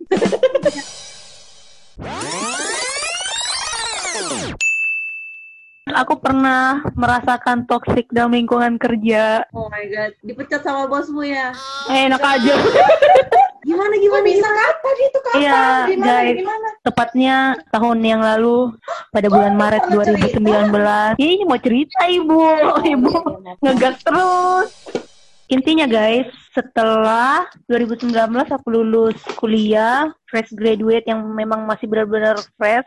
aku 5.89 6.15
pernah 6.21 6.85
merasakan 6.95 7.65
toxic 7.69 8.09
dalam 8.13 8.33
lingkungan 8.33 8.77
kerja. 8.81 9.45
Oh 9.53 9.69
my 9.69 9.85
god, 9.89 10.13
dipecat 10.25 10.63
sama 10.63 10.87
bosmu 10.89 11.25
ya? 11.27 11.53
Eh, 11.91 12.09
enak 12.09 12.23
aja. 12.23 12.55
gimana 13.65 13.95
gimana? 13.99 14.25
Bisa 14.27 14.49
kapan? 14.49 14.95
Itu 14.99 15.19
kapan? 15.23 15.41
Iya, 15.41 15.63
gimana 15.89 16.07
guys, 16.07 16.37
gimana? 16.39 16.69
Tepatnya 16.85 17.37
tahun 17.71 17.99
yang 18.05 18.21
lalu 18.23 18.57
pada 19.11 19.29
bulan 19.31 19.55
oh, 19.55 19.59
Maret 19.59 19.85
2019 19.91 21.23
ini 21.23 21.45
mau 21.47 21.59
cerita 21.59 22.01
ibu. 22.11 22.43
Ibu 22.85 23.13
ngegas 23.63 23.97
terus. 24.03 24.71
Intinya 25.49 25.89
guys 25.89 26.29
setelah 26.53 27.49
2019 27.73 28.13
aku 28.53 28.69
lulus 28.69 29.17
kuliah 29.41 30.13
fresh 30.29 30.53
graduate 30.53 31.09
yang 31.09 31.25
memang 31.25 31.65
masih 31.65 31.89
benar-benar 31.89 32.37
fresh 32.61 32.85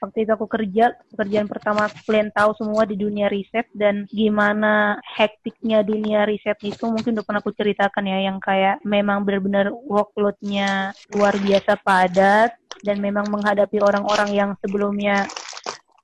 waktu 0.00 0.24
itu 0.24 0.30
aku 0.32 0.46
kerja 0.48 0.96
pekerjaan 1.12 1.48
pertama 1.50 1.90
kalian 2.06 2.30
tahu 2.32 2.56
semua 2.56 2.86
di 2.88 2.96
dunia 2.96 3.28
riset 3.28 3.68
dan 3.76 4.08
gimana 4.08 4.96
hektiknya 5.04 5.82
dunia 5.84 6.24
riset 6.24 6.56
itu 6.64 6.84
mungkin 6.88 7.18
udah 7.18 7.24
pernah 7.26 7.40
aku 7.42 7.52
ceritakan 7.52 8.04
ya 8.08 8.18
yang 8.30 8.38
kayak 8.38 8.80
memang 8.86 9.26
benar-benar 9.26 9.68
workloadnya 9.72 10.96
luar 11.12 11.34
biasa 11.36 11.76
padat 11.82 12.54
dan 12.82 12.98
memang 12.98 13.30
menghadapi 13.30 13.78
orang-orang 13.78 14.30
yang 14.34 14.50
sebelumnya 14.58 15.28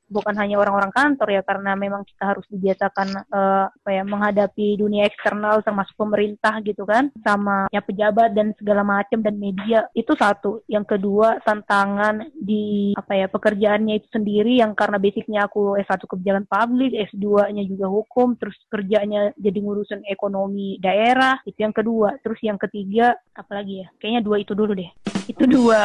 bukan 0.09 0.35
hanya 0.41 0.57
orang-orang 0.59 0.93
kantor 0.93 1.29
ya 1.38 1.43
karena 1.45 1.77
memang 1.77 2.03
kita 2.09 2.35
harus 2.35 2.45
dibiasakan 2.49 3.09
uh, 3.31 3.69
apa 3.69 3.91
ya 3.93 4.03
menghadapi 4.03 4.81
dunia 4.81 5.07
eksternal 5.07 5.61
termasuk 5.62 5.95
pemerintah 5.95 6.59
gitu 6.65 6.88
kan 6.88 7.12
sama 7.23 7.69
ya 7.71 7.85
pejabat 7.85 8.33
dan 8.33 8.57
segala 8.57 8.83
macam 8.83 9.21
dan 9.21 9.37
media 9.37 9.87
itu 9.93 10.12
satu. 10.17 10.65
Yang 10.67 10.99
kedua 10.99 11.38
tantangan 11.45 12.33
di 12.35 12.93
apa 12.97 13.12
ya 13.15 13.27
pekerjaannya 13.29 13.95
itu 14.00 14.09
sendiri 14.12 14.59
yang 14.59 14.73
karena 14.73 14.97
basicnya 14.97 15.47
aku 15.47 15.77
S1 15.79 16.03
kebijakan 16.09 16.45
publik 16.49 16.93
S2-nya 17.12 17.62
juga 17.69 17.87
hukum 17.93 18.35
terus 18.41 18.57
kerjanya 18.73 19.31
jadi 19.37 19.59
ngurusin 19.61 20.03
ekonomi 20.09 20.81
daerah 20.81 21.38
itu 21.45 21.61
yang 21.61 21.77
kedua. 21.77 22.17
Terus 22.25 22.41
yang 22.43 22.57
ketiga 22.57 23.15
apalagi 23.37 23.85
ya 23.85 23.87
kayaknya 24.00 24.23
dua 24.25 24.37
itu 24.41 24.53
dulu 24.57 24.73
deh. 24.73 24.91
Itu 25.29 25.45
dua. 25.45 25.85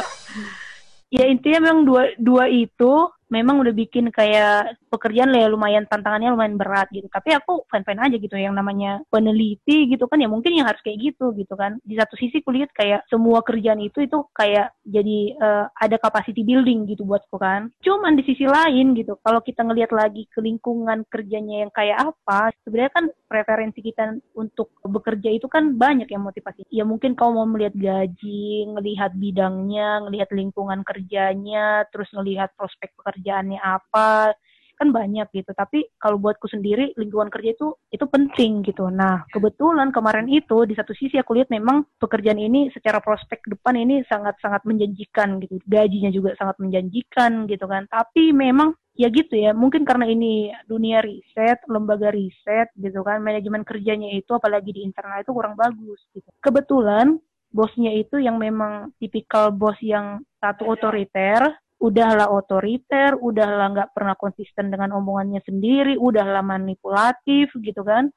Ya 1.13 1.29
intinya 1.29 1.69
memang 1.69 1.85
dua 1.85 2.03
dua 2.17 2.49
itu 2.49 3.05
memang 3.33 3.65
udah 3.65 3.73
bikin 3.73 4.13
kayak 4.13 4.77
pekerjaan 4.93 5.33
ya 5.33 5.49
lumayan 5.49 5.89
tantangannya 5.89 6.37
lumayan 6.37 6.61
berat 6.61 6.85
gitu. 6.93 7.09
Tapi 7.09 7.33
aku 7.33 7.65
fine-fine 7.73 8.01
aja 8.05 8.15
gitu 8.21 8.37
yang 8.37 8.53
namanya 8.53 9.01
peneliti 9.09 9.89
gitu 9.89 10.05
kan 10.05 10.21
ya 10.21 10.29
mungkin 10.29 10.53
yang 10.53 10.69
harus 10.69 10.79
kayak 10.85 11.01
gitu 11.01 11.33
gitu 11.33 11.57
kan. 11.57 11.81
Di 11.81 11.97
satu 11.97 12.13
sisi 12.13 12.45
kulihat 12.45 12.69
kayak 12.77 13.09
semua 13.09 13.41
kerjaan 13.41 13.81
itu 13.81 14.05
itu 14.05 14.21
kayak 14.37 14.77
jadi 14.85 15.19
uh, 15.41 15.65
ada 15.81 15.97
capacity 15.97 16.45
building 16.45 16.85
gitu 16.85 17.01
buatku 17.09 17.41
kan. 17.41 17.73
Cuman 17.81 18.13
di 18.13 18.23
sisi 18.29 18.45
lain 18.45 18.93
gitu 18.93 19.17
kalau 19.25 19.41
kita 19.41 19.65
ngelihat 19.65 19.89
lagi 19.89 20.29
ke 20.29 20.37
lingkungan 20.37 21.01
kerjanya 21.09 21.65
yang 21.65 21.71
kayak 21.73 22.13
apa, 22.13 22.53
sebenarnya 22.61 22.93
kan 22.93 23.05
preferensi 23.25 23.81
kita 23.81 24.13
untuk 24.37 24.69
bekerja 24.85 25.33
itu 25.33 25.49
kan 25.49 25.73
banyak 25.73 26.05
yang 26.13 26.21
motivasi. 26.21 26.69
Ya 26.69 26.85
mungkin 26.85 27.17
kau 27.17 27.33
mau 27.33 27.49
melihat 27.49 27.73
gaji, 27.73 28.69
ngelihat 28.69 29.17
bidangnya, 29.17 30.05
ngelihat 30.05 30.29
lingkungan 30.29 30.85
kerjanya, 30.85 31.89
terus 31.89 32.11
ngelihat 32.13 32.53
prospek 32.53 32.93
pekerjaan 32.93 33.22
pekerjaannya 33.23 33.59
apa 33.63 34.35
kan 34.73 34.89
banyak 34.89 35.29
gitu. 35.31 35.55
Tapi 35.55 35.95
kalau 35.95 36.19
buatku 36.19 36.49
sendiri 36.51 36.91
lingkungan 36.99 37.31
kerja 37.31 37.55
itu 37.55 37.71
itu 37.87 38.03
penting 38.03 38.67
gitu. 38.67 38.91
Nah 38.91 39.23
kebetulan 39.31 39.95
kemarin 39.95 40.27
itu 40.27 40.67
di 40.67 40.75
satu 40.75 40.91
sisi 40.91 41.15
aku 41.15 41.39
lihat 41.39 41.47
memang 41.47 41.87
pekerjaan 42.03 42.41
ini 42.41 42.67
secara 42.75 42.99
prospek 42.99 43.47
depan 43.47 43.79
ini 43.79 44.03
sangat 44.11 44.35
sangat 44.43 44.67
menjanjikan 44.67 45.39
gitu. 45.39 45.61
Gajinya 45.63 46.11
juga 46.11 46.35
sangat 46.35 46.59
menjanjikan 46.59 47.47
gitu 47.47 47.63
kan. 47.63 47.87
Tapi 47.87 48.35
memang 48.35 48.75
ya 48.97 49.07
gitu 49.07 49.39
ya 49.39 49.55
mungkin 49.55 49.87
karena 49.87 50.05
ini 50.09 50.51
dunia 50.67 50.99
riset 50.99 51.63
lembaga 51.65 52.13
riset 52.13 52.69
gitu 52.77 53.01
kan 53.01 53.25
manajemen 53.25 53.65
kerjanya 53.65 54.05
itu 54.13 54.37
apalagi 54.37 54.69
di 54.69 54.83
internal 54.83 55.23
itu 55.23 55.31
kurang 55.31 55.55
bagus 55.55 56.01
gitu. 56.11 56.27
Kebetulan 56.43 57.21
bosnya 57.53 57.93
itu 57.93 58.17
yang 58.17 58.41
memang 58.41 58.89
tipikal 58.97 59.53
bos 59.53 59.77
yang 59.79 60.25
satu 60.41 60.65
otoriter 60.73 61.62
udahlah 61.83 62.31
otoriter, 62.31 63.19
udahlah 63.19 63.67
nggak 63.75 63.89
pernah 63.91 64.15
konsisten 64.15 64.71
dengan 64.71 64.95
omongannya 64.95 65.43
sendiri, 65.43 65.99
udahlah 65.99 66.39
manipulatif 66.39 67.51
gitu 67.59 67.83
kan, 67.83 68.07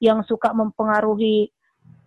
yang 0.00 0.24
suka 0.24 0.56
mempengaruhi 0.56 1.52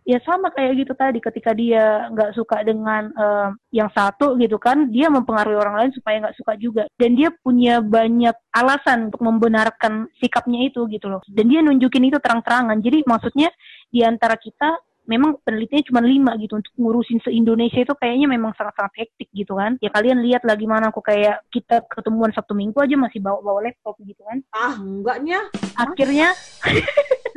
ya 0.03 0.19
sama 0.27 0.51
kayak 0.51 0.83
gitu 0.83 0.93
tadi 0.99 1.23
ketika 1.23 1.55
dia 1.55 2.11
nggak 2.11 2.35
suka 2.35 2.59
dengan 2.59 3.07
uh, 3.15 3.55
yang 3.71 3.87
satu 3.95 4.35
gitu 4.35 4.59
kan 4.59 4.91
dia 4.91 5.07
mempengaruhi 5.07 5.55
orang 5.55 5.75
lain 5.79 5.91
supaya 5.95 6.19
nggak 6.19 6.37
suka 6.41 6.53
juga. 6.57 6.83
Dan 6.97 7.13
dia 7.13 7.29
punya 7.29 7.79
banyak 7.79 8.35
alasan 8.51 9.13
untuk 9.13 9.21
membenarkan 9.21 10.09
sikapnya 10.17 10.67
itu 10.67 10.89
gitu 10.89 11.07
loh. 11.07 11.21
Dan 11.29 11.47
dia 11.47 11.61
nunjukin 11.61 12.09
itu 12.09 12.17
terang-terangan. 12.19 12.81
Jadi 12.81 13.05
maksudnya 13.05 13.53
di 13.93 14.01
antara 14.01 14.35
kita 14.35 14.75
memang 15.03 15.39
penelitiannya 15.43 15.87
cuma 15.89 16.01
lima 16.03 16.31
gitu 16.39 16.59
untuk 16.59 16.73
ngurusin 16.79 17.19
se-Indonesia 17.23 17.83
itu 17.83 17.93
kayaknya 17.99 18.27
memang 18.31 18.55
sangat-sangat 18.55 18.93
hektik 19.03 19.29
gitu 19.35 19.59
kan. 19.59 19.75
Ya 19.83 19.91
kalian 19.91 20.23
lihat 20.23 20.47
lah 20.47 20.55
gimana 20.55 20.89
aku 20.89 21.03
kayak 21.03 21.43
kita 21.51 21.83
ketemuan 21.91 22.31
Sabtu 22.31 22.55
Minggu 22.55 22.79
aja 22.79 22.95
masih 22.95 23.19
bawa-bawa 23.19 23.67
laptop 23.67 23.99
gitu 24.03 24.23
kan. 24.23 24.39
Ah, 24.55 24.75
enggaknya. 24.79 25.39
Akhirnya 25.75 26.31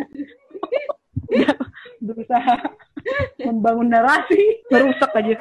berusaha 2.07 2.55
membangun 3.43 3.89
narasi, 3.91 4.63
merusak 4.71 5.11
aja 5.15 5.35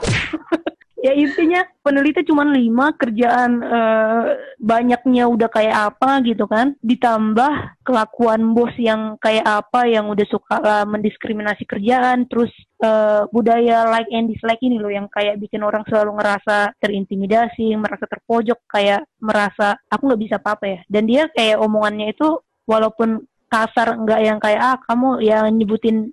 ya 1.05 1.13
intinya 1.13 1.61
peneliti 1.85 2.25
cuma 2.25 2.41
lima 2.41 2.89
kerjaan 2.97 3.61
uh, 3.61 4.33
banyaknya 4.57 5.29
udah 5.29 5.49
kayak 5.53 5.93
apa 5.93 6.25
gitu 6.25 6.49
kan. 6.49 6.73
Ditambah 6.81 7.85
kelakuan 7.85 8.57
bos 8.57 8.73
yang 8.81 9.21
kayak 9.21 9.45
apa 9.45 9.85
yang 9.85 10.09
udah 10.09 10.25
suka 10.25 10.57
uh, 10.57 10.85
mendiskriminasi 10.89 11.69
kerjaan 11.69 12.25
terus 12.25 12.49
uh, 12.81 13.29
budaya 13.29 13.85
like 13.93 14.09
and 14.09 14.33
dislike 14.33 14.61
ini 14.65 14.81
loh 14.81 14.89
yang 14.89 15.05
kayak 15.13 15.37
bikin 15.37 15.61
orang 15.61 15.85
selalu 15.85 16.17
ngerasa 16.17 16.73
terintimidasi 16.81 17.77
merasa 17.77 18.09
terpojok 18.09 18.65
kayak 18.65 19.05
merasa 19.21 19.77
aku 19.93 20.09
nggak 20.09 20.21
bisa 20.25 20.35
apa-apa 20.41 20.65
ya. 20.65 20.79
Dan 20.89 21.05
dia 21.05 21.29
kayak 21.29 21.61
omongannya 21.61 22.17
itu 22.17 22.41
walaupun 22.65 23.21
kasar 23.45 23.93
enggak 23.93 24.21
yang 24.25 24.41
kayak 24.41 24.61
ah 24.61 24.77
kamu 24.89 25.21
yang 25.21 25.53
nyebutin 25.53 26.11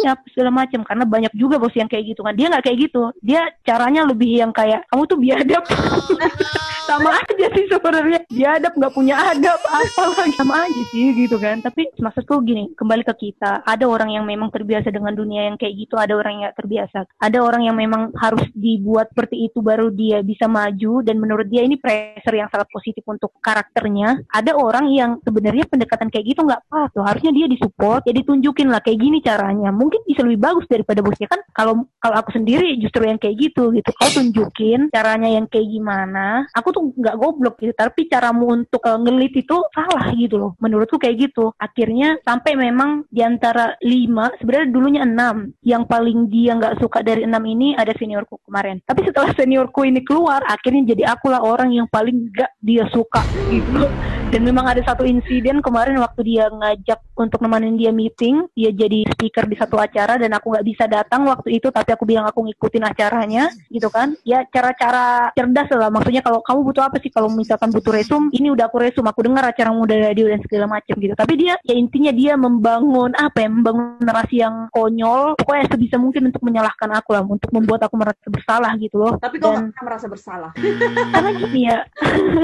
ya 0.00 0.16
segala 0.34 0.50
macam 0.50 0.80
karena 0.82 1.04
banyak 1.06 1.32
juga 1.38 1.60
bos 1.60 1.74
yang 1.76 1.86
kayak 1.86 2.14
gitu 2.14 2.20
kan. 2.26 2.34
Dia 2.34 2.50
nggak 2.50 2.64
kayak 2.66 2.78
gitu. 2.90 3.02
Dia 3.22 3.46
caranya 3.62 4.02
lebih 4.08 4.42
yang 4.42 4.50
kayak 4.50 4.86
kamu 4.90 5.02
tuh 5.06 5.18
biadab. 5.18 5.64
Sama 6.90 7.14
aja 7.14 7.46
sih 7.54 7.66
sebenarnya. 7.70 8.20
Biadab 8.26 8.72
nggak 8.74 8.94
punya 8.94 9.14
adab 9.30 9.60
apa 9.70 10.02
lagi. 10.10 10.34
Sama 10.34 10.66
aja 10.66 10.82
sih 10.90 11.14
gitu 11.14 11.36
kan. 11.38 11.62
Tapi 11.62 11.86
maksudku 12.02 12.42
gini 12.42 12.74
kembali 12.74 13.06
ke 13.06 13.14
kita. 13.30 13.62
Ada 13.62 13.86
orang 13.86 14.10
yang 14.10 14.26
memang 14.26 14.50
terbiasa 14.50 14.90
dengan 14.90 15.14
dunia 15.14 15.46
yang 15.52 15.56
kayak 15.60 15.86
gitu 15.86 15.94
ada 15.94 16.18
orang 16.18 16.42
yang 16.42 16.52
terbiasa. 16.56 17.06
Ada 17.22 17.38
orang 17.38 17.70
yang 17.70 17.76
memang 17.78 18.10
harus 18.18 18.42
dibuat 18.56 19.12
seperti 19.14 19.46
itu 19.46 19.62
baru 19.62 19.92
dia 19.94 20.24
bisa 20.26 20.50
maju. 20.50 21.04
Dan 21.04 21.22
menurut 21.22 21.46
dia 21.46 21.62
ini 21.62 21.78
pressure 21.78 22.34
yang 22.34 22.50
sangat 22.50 22.66
positif 22.74 23.06
untuk 23.06 23.38
karakternya. 23.38 24.26
Ada 24.34 24.58
orang 24.58 24.90
yang 24.90 25.22
sebenarnya 25.22 25.70
pendekatan 25.70 26.10
kayak 26.10 26.26
gitu 26.34 26.42
nggak 26.42 26.66
pas 26.66 26.90
tuh. 26.90 27.06
Harusnya 27.06 27.30
dia 27.30 27.46
disupport 27.46 28.02
ya 28.02 28.12
ditunjukin 28.16 28.66
lah 28.66 28.82
kayak 28.82 28.98
gini 28.98 29.22
caranya 29.22 29.59
caranya 29.60 29.76
mungkin 29.76 30.00
bisa 30.08 30.24
lebih 30.24 30.40
bagus 30.40 30.64
daripada 30.66 31.04
bosnya. 31.04 31.28
Kan 31.28 31.40
kalau 31.52 31.84
kalau 32.00 32.16
aku 32.16 32.32
sendiri 32.32 32.80
justru 32.80 33.04
yang 33.04 33.20
kayak 33.20 33.36
gitu 33.36 33.68
gitu. 33.76 33.90
Kau 33.92 34.08
tunjukin 34.08 34.88
caranya 34.88 35.28
yang 35.28 35.44
kayak 35.46 35.68
gimana. 35.68 36.48
Aku 36.56 36.72
tuh 36.72 36.88
nggak 36.96 37.16
goblok 37.20 37.60
gitu. 37.60 37.76
Tapi 37.76 38.08
caramu 38.08 38.64
untuk 38.64 38.80
uh, 38.88 38.96
ngelit 38.96 39.36
itu 39.36 39.56
salah 39.76 40.08
gitu 40.16 40.36
loh. 40.40 40.52
Menurutku 40.58 40.96
kayak 40.96 41.30
gitu. 41.30 41.52
Akhirnya 41.60 42.16
sampai 42.24 42.56
memang 42.56 43.04
di 43.12 43.20
antara 43.20 43.76
lima 43.84 44.32
sebenarnya 44.40 44.68
dulunya 44.72 45.02
enam. 45.04 45.52
Yang 45.60 45.82
paling 45.86 46.18
dia 46.32 46.56
nggak 46.56 46.80
suka 46.80 47.04
dari 47.04 47.28
enam 47.28 47.44
ini 47.44 47.76
ada 47.76 47.92
seniorku 47.92 48.40
kemarin. 48.48 48.80
Tapi 48.88 49.04
setelah 49.04 49.30
seniorku 49.36 49.84
ini 49.84 50.00
keluar 50.02 50.40
akhirnya 50.48 50.96
jadi 50.96 51.12
akulah 51.12 51.44
orang 51.44 51.76
yang 51.76 51.86
paling 51.92 52.32
gak 52.32 52.50
dia 52.60 52.86
suka 52.92 53.22
gitu 53.52 53.84
dan 54.30 54.46
memang 54.46 54.62
ada 54.62 54.78
satu 54.86 55.02
insiden 55.02 55.58
kemarin 55.58 55.98
waktu 55.98 56.22
dia 56.22 56.46
ngajak 56.46 57.02
untuk 57.18 57.42
nemenin 57.42 57.74
dia 57.74 57.90
meeting 57.90 58.46
dia 58.54 58.70
jadi 58.70 59.02
speaker 59.10 59.50
di 59.50 59.58
satu 59.58 59.74
acara 59.74 60.14
dan 60.22 60.30
aku 60.30 60.54
nggak 60.54 60.66
bisa 60.70 60.86
datang 60.86 61.26
waktu 61.26 61.58
itu 61.58 61.66
tapi 61.74 61.90
aku 61.90 62.06
bilang 62.06 62.30
aku 62.30 62.46
ngikutin 62.46 62.86
acaranya 62.86 63.50
gitu 63.74 63.90
kan. 63.90 64.14
Ya 64.22 64.46
cara-cara 64.46 65.34
cerdas 65.34 65.66
lah 65.74 65.90
maksudnya 65.90 66.22
kalau 66.22 66.38
kamu 66.46 66.62
butuh 66.62 66.86
apa 66.86 67.02
sih? 67.02 67.10
Kalau 67.10 67.26
misalkan 67.26 67.74
butuh 67.74 67.90
resum 67.90 68.30
ini 68.30 68.54
udah 68.54 68.70
aku 68.70 68.78
resum 68.78 69.02
aku 69.10 69.26
dengar 69.26 69.50
acara 69.50 69.74
muda 69.74 69.98
radio 69.98 70.30
dan 70.30 70.38
segala 70.46 70.78
macam 70.78 70.94
gitu. 70.94 71.14
Tapi 71.18 71.34
dia 71.34 71.58
ya 71.66 71.74
intinya 71.74 72.14
dia 72.14 72.38
membangun 72.38 73.10
apa 73.18 73.42
ya 73.42 73.48
membangun 73.50 73.98
narasi 73.98 74.46
yang 74.46 74.70
konyol 74.70 75.34
pokoknya 75.42 75.74
sebisa 75.74 75.98
mungkin 75.98 76.30
untuk 76.30 76.46
menyalahkan 76.46 76.90
aku 76.94 77.18
lah 77.18 77.26
untuk 77.26 77.50
membuat 77.50 77.82
aku 77.82 77.98
merasa 77.98 78.26
bersalah 78.30 78.78
gitu 78.78 78.94
loh. 78.94 79.18
Tapi 79.18 79.42
kok 79.42 79.58
dan, 79.58 79.74
merasa 79.82 80.06
bersalah? 80.06 80.54
Karena 81.18 81.30
gini 81.34 81.60
ya 81.66 81.82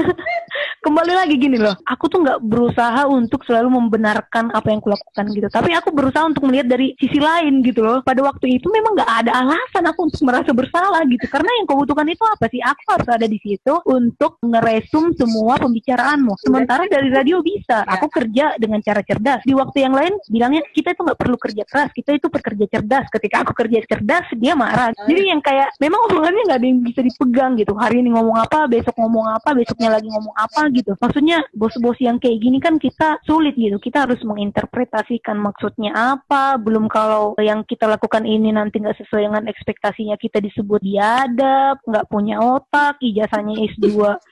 kembali 0.85 1.13
lagi 1.13 1.35
gini 1.39 1.57
loh 1.61 1.76
aku 1.85 2.05
tuh 2.09 2.19
nggak 2.23 2.39
berusaha 2.41 3.05
untuk 3.05 3.43
selalu 3.45 3.77
membenarkan 3.77 4.49
apa 4.55 4.71
yang 4.71 4.81
kulakukan 4.81 5.25
gitu 5.33 5.47
tapi 5.51 5.73
aku 5.73 5.89
berusaha 5.93 6.25
untuk 6.25 6.45
melihat 6.47 6.67
dari 6.69 6.93
sisi 7.01 7.17
lain 7.17 7.65
gitu 7.65 7.81
loh. 7.81 7.99
Pada 8.05 8.21
waktu 8.21 8.61
itu 8.61 8.69
memang 8.69 8.93
nggak 8.93 9.11
ada 9.25 9.31
alasan 9.41 9.83
aku 9.89 10.09
untuk 10.09 10.21
merasa 10.23 10.51
bersalah 10.53 11.01
gitu. 11.09 11.25
Karena 11.25 11.49
yang 11.57 11.65
kau 11.65 11.81
butuhkan 11.81 12.07
itu 12.07 12.23
apa 12.23 12.45
sih? 12.49 12.61
Aku 12.61 12.81
harus 12.93 13.09
ada 13.09 13.25
di 13.25 13.39
situ 13.41 13.73
untuk 13.89 14.37
ngeresum 14.41 15.17
semua 15.17 15.57
pembicaraanmu. 15.57 16.37
Sementara 16.41 16.85
dari 16.85 17.09
radio 17.09 17.41
bisa. 17.41 17.81
Aku 17.89 18.07
kerja 18.07 18.53
dengan 18.61 18.79
cara 18.85 19.01
cerdas. 19.01 19.41
Di 19.43 19.53
waktu 19.57 19.77
yang 19.83 19.93
lain 19.97 20.13
bilangnya 20.29 20.61
kita 20.71 20.93
itu 20.93 21.01
nggak 21.01 21.19
perlu 21.19 21.37
kerja 21.41 21.63
keras. 21.65 21.89
Kita 21.93 22.13
itu 22.13 22.27
pekerja 22.29 22.65
cerdas. 22.69 23.05
Ketika 23.09 23.35
aku 23.41 23.53
kerja 23.57 23.77
cerdas, 23.85 24.25
dia 24.37 24.53
marah. 24.53 24.93
Jadi 25.09 25.33
yang 25.33 25.41
kayak 25.41 25.73
memang 25.81 26.05
omongannya 26.11 26.41
nggak 26.47 26.59
ada 26.59 26.67
yang 26.67 26.79
bisa 26.85 27.01
dipegang 27.01 27.57
gitu. 27.57 27.73
Hari 27.73 28.01
ini 28.01 28.13
ngomong 28.13 28.37
apa, 28.37 28.69
besok 28.69 28.93
ngomong 28.97 29.25
apa, 29.33 29.57
besoknya 29.57 29.97
lagi 29.97 30.07
ngomong 30.09 30.35
apa 30.37 30.61
gitu. 30.73 30.93
Maksudnya 30.97 31.41
bos-bos 31.67 31.99
yang 31.99 32.15
kayak 32.15 32.39
gini 32.39 32.63
kan 32.63 32.79
kita 32.79 33.19
sulit 33.27 33.59
gitu. 33.59 33.75
Kita 33.75 34.07
harus 34.07 34.23
menginterpretasikan 34.23 35.35
maksudnya 35.35 35.91
apa, 36.15 36.55
belum 36.55 36.87
kalau 36.87 37.35
yang 37.43 37.67
kita 37.67 37.83
lakukan 37.91 38.23
ini 38.23 38.55
nanti 38.55 38.79
nggak 38.79 39.03
sesuai 39.03 39.27
dengan 39.27 39.43
ekspektasinya 39.51 40.15
kita 40.15 40.39
disebut 40.39 40.79
biadab, 40.79 41.83
nggak 41.83 42.07
punya 42.07 42.39
otak, 42.39 42.95
ijazahnya 43.03 43.67
S2 43.75 43.91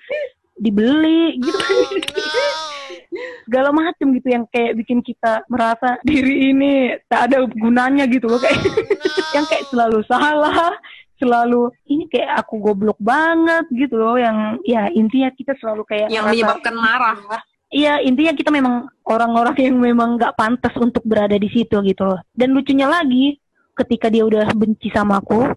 dibeli 0.63 1.36
gitu 1.44 1.60
kan. 1.60 1.75
segala 3.48 3.70
macam 3.72 4.12
gitu 4.15 4.27
yang 4.27 4.44
kayak 4.51 4.75
bikin 4.80 5.00
kita 5.00 5.44
merasa 5.48 6.00
diri 6.04 6.51
ini 6.51 6.96
tak 7.08 7.32
ada 7.32 7.44
gunanya 7.48 8.08
gitu 8.08 8.27
loh 8.27 8.39
kayak 8.39 8.60
yang 9.36 9.46
kayak 9.48 9.68
selalu 9.68 10.00
salah 10.08 10.75
selalu 11.15 11.72
ini 11.88 12.07
kayak 12.12 12.43
aku 12.43 12.60
goblok 12.60 13.00
banget 13.00 13.65
gitu 13.72 13.95
loh 13.95 14.19
yang 14.19 14.60
ya 14.67 14.91
intinya 14.91 15.31
kita 15.31 15.55
selalu 15.60 15.88
kayak 15.88 16.07
yang 16.12 16.27
menyebabkan 16.27 16.75
marah 16.75 17.17
Iya 17.75 18.00
intinya 18.05 18.31
kita 18.31 18.53
memang 18.53 18.88
orang-orang 19.03 19.57
yang 19.57 19.75
memang 19.81 20.15
nggak 20.15 20.38
pantas 20.38 20.72
untuk 20.77 21.01
berada 21.03 21.36
di 21.36 21.50
situ 21.50 21.81
gitu 21.81 22.07
loh. 22.07 22.22
Dan 22.31 22.53
lucunya 22.53 22.86
lagi 22.86 23.36
ketika 23.75 24.07
dia 24.07 24.24
udah 24.24 24.48
benci 24.55 24.93
sama 24.93 25.19
aku, 25.19 25.50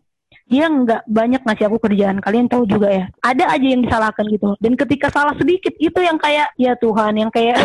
dia 0.49 0.67
nggak 0.67 1.05
banyak 1.05 1.45
ngasih 1.45 1.69
aku 1.69 1.79
kerjaan. 1.79 2.19
Kalian 2.25 2.49
tahu 2.49 2.65
juga 2.65 2.89
ya. 2.89 3.05
Ada 3.21 3.55
aja 3.55 3.67
yang 3.71 3.85
disalahkan 3.85 4.25
gitu. 4.35 4.57
Dan 4.59 4.75
ketika 4.75 5.13
salah 5.13 5.37
sedikit 5.37 5.71
itu 5.77 6.01
yang 6.01 6.17
kayak 6.17 6.51
ya 6.57 6.75
Tuhan 6.81 7.13
yang 7.23 7.31
kayak 7.31 7.61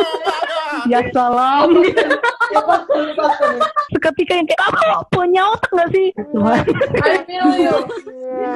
ya 0.90 1.00
salam. 1.14 1.70
Seketika 3.92 4.32
yang 4.36 4.46
kayak 4.48 4.60
kamu 4.64 4.96
punya 5.12 5.42
otak 5.52 5.70
nggak 5.72 5.90
sih 5.92 6.06
Tuhan? 6.32 6.64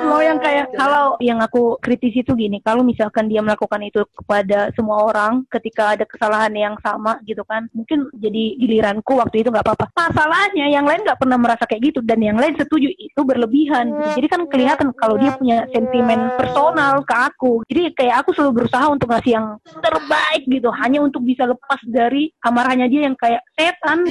Lo 0.09 0.19
yang 0.29 0.39
kayak 0.41 0.73
kalau 0.77 1.17
yang 1.21 1.39
aku 1.45 1.77
kritis 1.81 2.13
itu 2.17 2.33
gini, 2.37 2.61
kalau 2.65 2.85
misalkan 2.85 3.29
dia 3.29 3.45
melakukan 3.45 3.81
itu 3.85 4.05
kepada 4.17 4.73
semua 4.77 5.09
orang 5.09 5.45
ketika 5.53 5.97
ada 5.97 6.05
kesalahan 6.09 6.53
yang 6.57 6.75
sama 6.81 7.21
gitu 7.29 7.45
kan, 7.45 7.69
mungkin 7.77 8.09
jadi 8.17 8.57
giliranku 8.59 9.17
waktu 9.17 9.45
itu 9.45 9.53
nggak 9.53 9.65
apa-apa. 9.65 9.87
Masalahnya 9.95 10.69
yang 10.73 10.89
lain 10.89 11.05
nggak 11.05 11.21
pernah 11.21 11.39
merasa 11.41 11.65
kayak 11.69 11.93
gitu 11.93 12.01
dan 12.05 12.21
yang 12.21 12.37
lain 12.41 12.57
setuju 12.57 12.89
itu 12.97 13.21
berlebihan. 13.21 13.93
gitu. 13.93 14.11
Jadi 14.23 14.27
kan 14.29 14.41
kelihatan 14.49 14.89
kalau 14.97 15.17
dia 15.21 15.33
punya 15.37 15.65
sentimen 15.73 16.33
personal 16.37 17.05
ke 17.05 17.15
aku. 17.15 17.53
Jadi 17.69 17.93
kayak 17.97 18.25
aku 18.25 18.33
selalu 18.37 18.65
berusaha 18.65 18.87
untuk 18.89 19.09
ngasih 19.13 19.33
yang 19.37 19.47
terbaik 19.81 20.43
gitu, 20.49 20.69
hanya 20.73 20.99
untuk 21.05 21.23
bisa 21.25 21.45
lepas 21.45 21.81
dari 21.85 22.02
amarahnya 22.43 22.87
dia 22.89 23.07
yang 23.07 23.17
kayak 23.19 23.43
setan. 23.55 24.09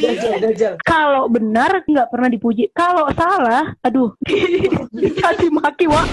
Kalau 0.85 1.27
benar 1.27 1.83
nggak 1.83 2.07
pernah 2.13 2.29
dipuji. 2.29 2.69
Kalau 2.71 3.09
salah, 3.17 3.73
aduh, 3.83 4.13
dicaci 5.01 5.47
maki 5.49 5.89
wah. 5.89 6.07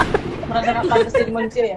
Merasa 0.48 0.80
nggak 0.80 0.86
pantas 0.88 1.14
manusia 1.28 1.76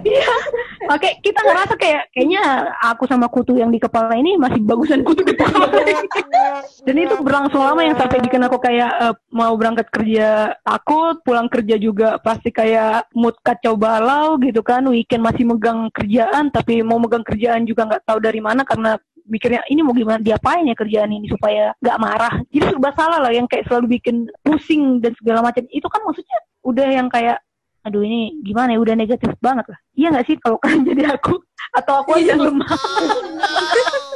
Oke, 0.88 1.20
kita 1.20 1.44
ngerasa 1.44 1.76
kayak 1.76 2.08
kayaknya 2.10 2.72
aku 2.80 3.04
sama 3.04 3.28
kutu 3.28 3.60
yang 3.60 3.68
di 3.68 3.76
kepala 3.76 4.16
ini 4.16 4.40
masih 4.40 4.64
bagusan 4.64 5.04
kutu 5.04 5.22
di 5.22 5.36
kepala. 5.36 5.68
Dan 6.82 6.96
itu 6.96 7.14
berlangsung 7.20 7.60
lama 7.60 7.84
yang 7.84 7.94
sampai 8.00 8.18
bikin 8.24 8.42
aku 8.48 8.58
kayak 8.58 8.90
eh, 8.96 9.14
mau 9.28 9.52
berangkat 9.60 9.92
kerja 9.92 10.56
takut, 10.64 11.20
pulang 11.20 11.52
kerja 11.52 11.76
juga 11.76 12.16
pasti 12.24 12.48
kayak 12.48 13.12
mood 13.12 13.36
kacau 13.44 13.76
balau 13.76 14.40
gitu 14.40 14.64
kan. 14.64 14.88
Weekend 14.88 15.22
masih 15.22 15.44
megang 15.44 15.92
kerjaan, 15.92 16.48
tapi 16.48 16.80
mau 16.80 16.96
megang 16.96 17.22
kerjaan 17.22 17.68
juga 17.68 17.86
nggak 17.86 18.08
tahu 18.08 18.18
dari 18.24 18.40
mana 18.40 18.64
karena 18.64 18.96
mikirnya 19.26 19.62
ini 19.70 19.80
mau 19.82 19.94
gimana? 19.94 20.20
Diapain 20.20 20.66
ya 20.66 20.74
kerjaan 20.76 21.10
ini 21.10 21.26
supaya 21.30 21.72
nggak 21.78 21.98
marah. 22.00 22.34
Jadi 22.50 22.64
serba 22.72 22.90
salah 22.94 23.18
lah 23.22 23.32
yang 23.32 23.46
kayak 23.46 23.66
selalu 23.68 23.98
bikin 23.98 24.28
pusing 24.42 24.98
dan 25.02 25.12
segala 25.18 25.42
macam. 25.42 25.64
Itu 25.70 25.86
kan 25.86 26.00
maksudnya 26.04 26.38
udah 26.62 26.88
yang 26.90 27.08
kayak 27.10 27.38
aduh 27.82 28.02
ini 28.02 28.38
gimana 28.46 28.74
ya? 28.74 28.78
Udah 28.78 28.94
negatif 28.94 29.30
banget 29.42 29.66
lah. 29.70 29.78
Iya 29.94 30.06
nggak 30.14 30.26
sih 30.26 30.36
kalau 30.38 30.56
kalian 30.62 30.82
jadi 30.86 31.02
aku 31.16 31.38
atau 31.72 31.94
aku 32.04 32.10
aja 32.20 32.36
yang 32.36 32.52
lemah 32.52 32.68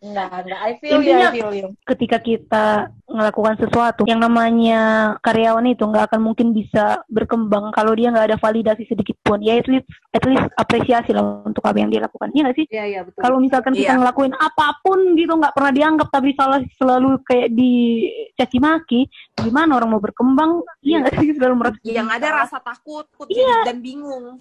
Enggak, 0.00 0.32
enggak. 0.32 0.60
I 0.60 0.72
feel 0.76 0.90
you, 0.90 1.12
Intinya- 1.12 1.28
I 1.28 1.36
feel 1.36 1.52
you. 1.52 1.68
ketika 1.84 2.16
kita 2.18 2.66
melakukan 3.04 3.58
sesuatu 3.58 4.06
yang 4.06 4.16
namanya 4.16 4.80
karyawan 5.20 5.66
itu 5.66 5.82
nggak 5.82 6.08
akan 6.08 6.20
mungkin 6.22 6.50
bisa 6.50 7.04
berkembang 7.06 7.68
kalau 7.70 7.92
dia 7.92 8.08
nggak 8.08 8.32
ada 8.32 8.38
validasi 8.38 8.86
sedikit 8.86 9.18
pun 9.20 9.38
ya 9.38 9.54
at 9.54 9.66
least 9.66 9.84
at 10.10 10.24
least 10.24 10.46
apresiasi 10.54 11.10
lah 11.10 11.42
untuk 11.42 11.60
apa 11.60 11.76
yang 11.76 11.90
dia 11.90 12.00
lakukan 12.00 12.30
iya 12.30 12.40
nggak 12.42 12.56
sih 12.56 12.66
Iya, 12.70 12.84
iya, 12.86 13.00
betul. 13.02 13.18
kalau 13.18 13.36
misalkan 13.38 13.74
kita 13.74 13.92
Iya. 13.92 13.98
ngelakuin 13.98 14.32
apa 14.32 14.66
pun 14.80 14.98
gitu 15.14 15.32
nggak 15.34 15.52
pernah 15.52 15.72
dianggap 15.74 16.08
tapi 16.08 16.30
salah 16.32 16.58
selalu 16.72 17.18
kayak 17.20 17.48
dicaci 17.50 18.58
maki 18.58 19.00
gimana 19.36 19.74
orang 19.74 19.90
mau 19.90 20.00
berkembang 20.00 20.62
iya 20.80 21.02
nggak 21.02 21.18
sih 21.18 21.34
selalu 21.34 21.54
merasa 21.58 21.76
yang 21.82 22.06
ada 22.06 22.28
rasa 22.38 22.56
takut 22.56 23.04
takut 23.10 23.26
jadi- 23.28 23.66
dan 23.66 23.78
bingung 23.80 24.38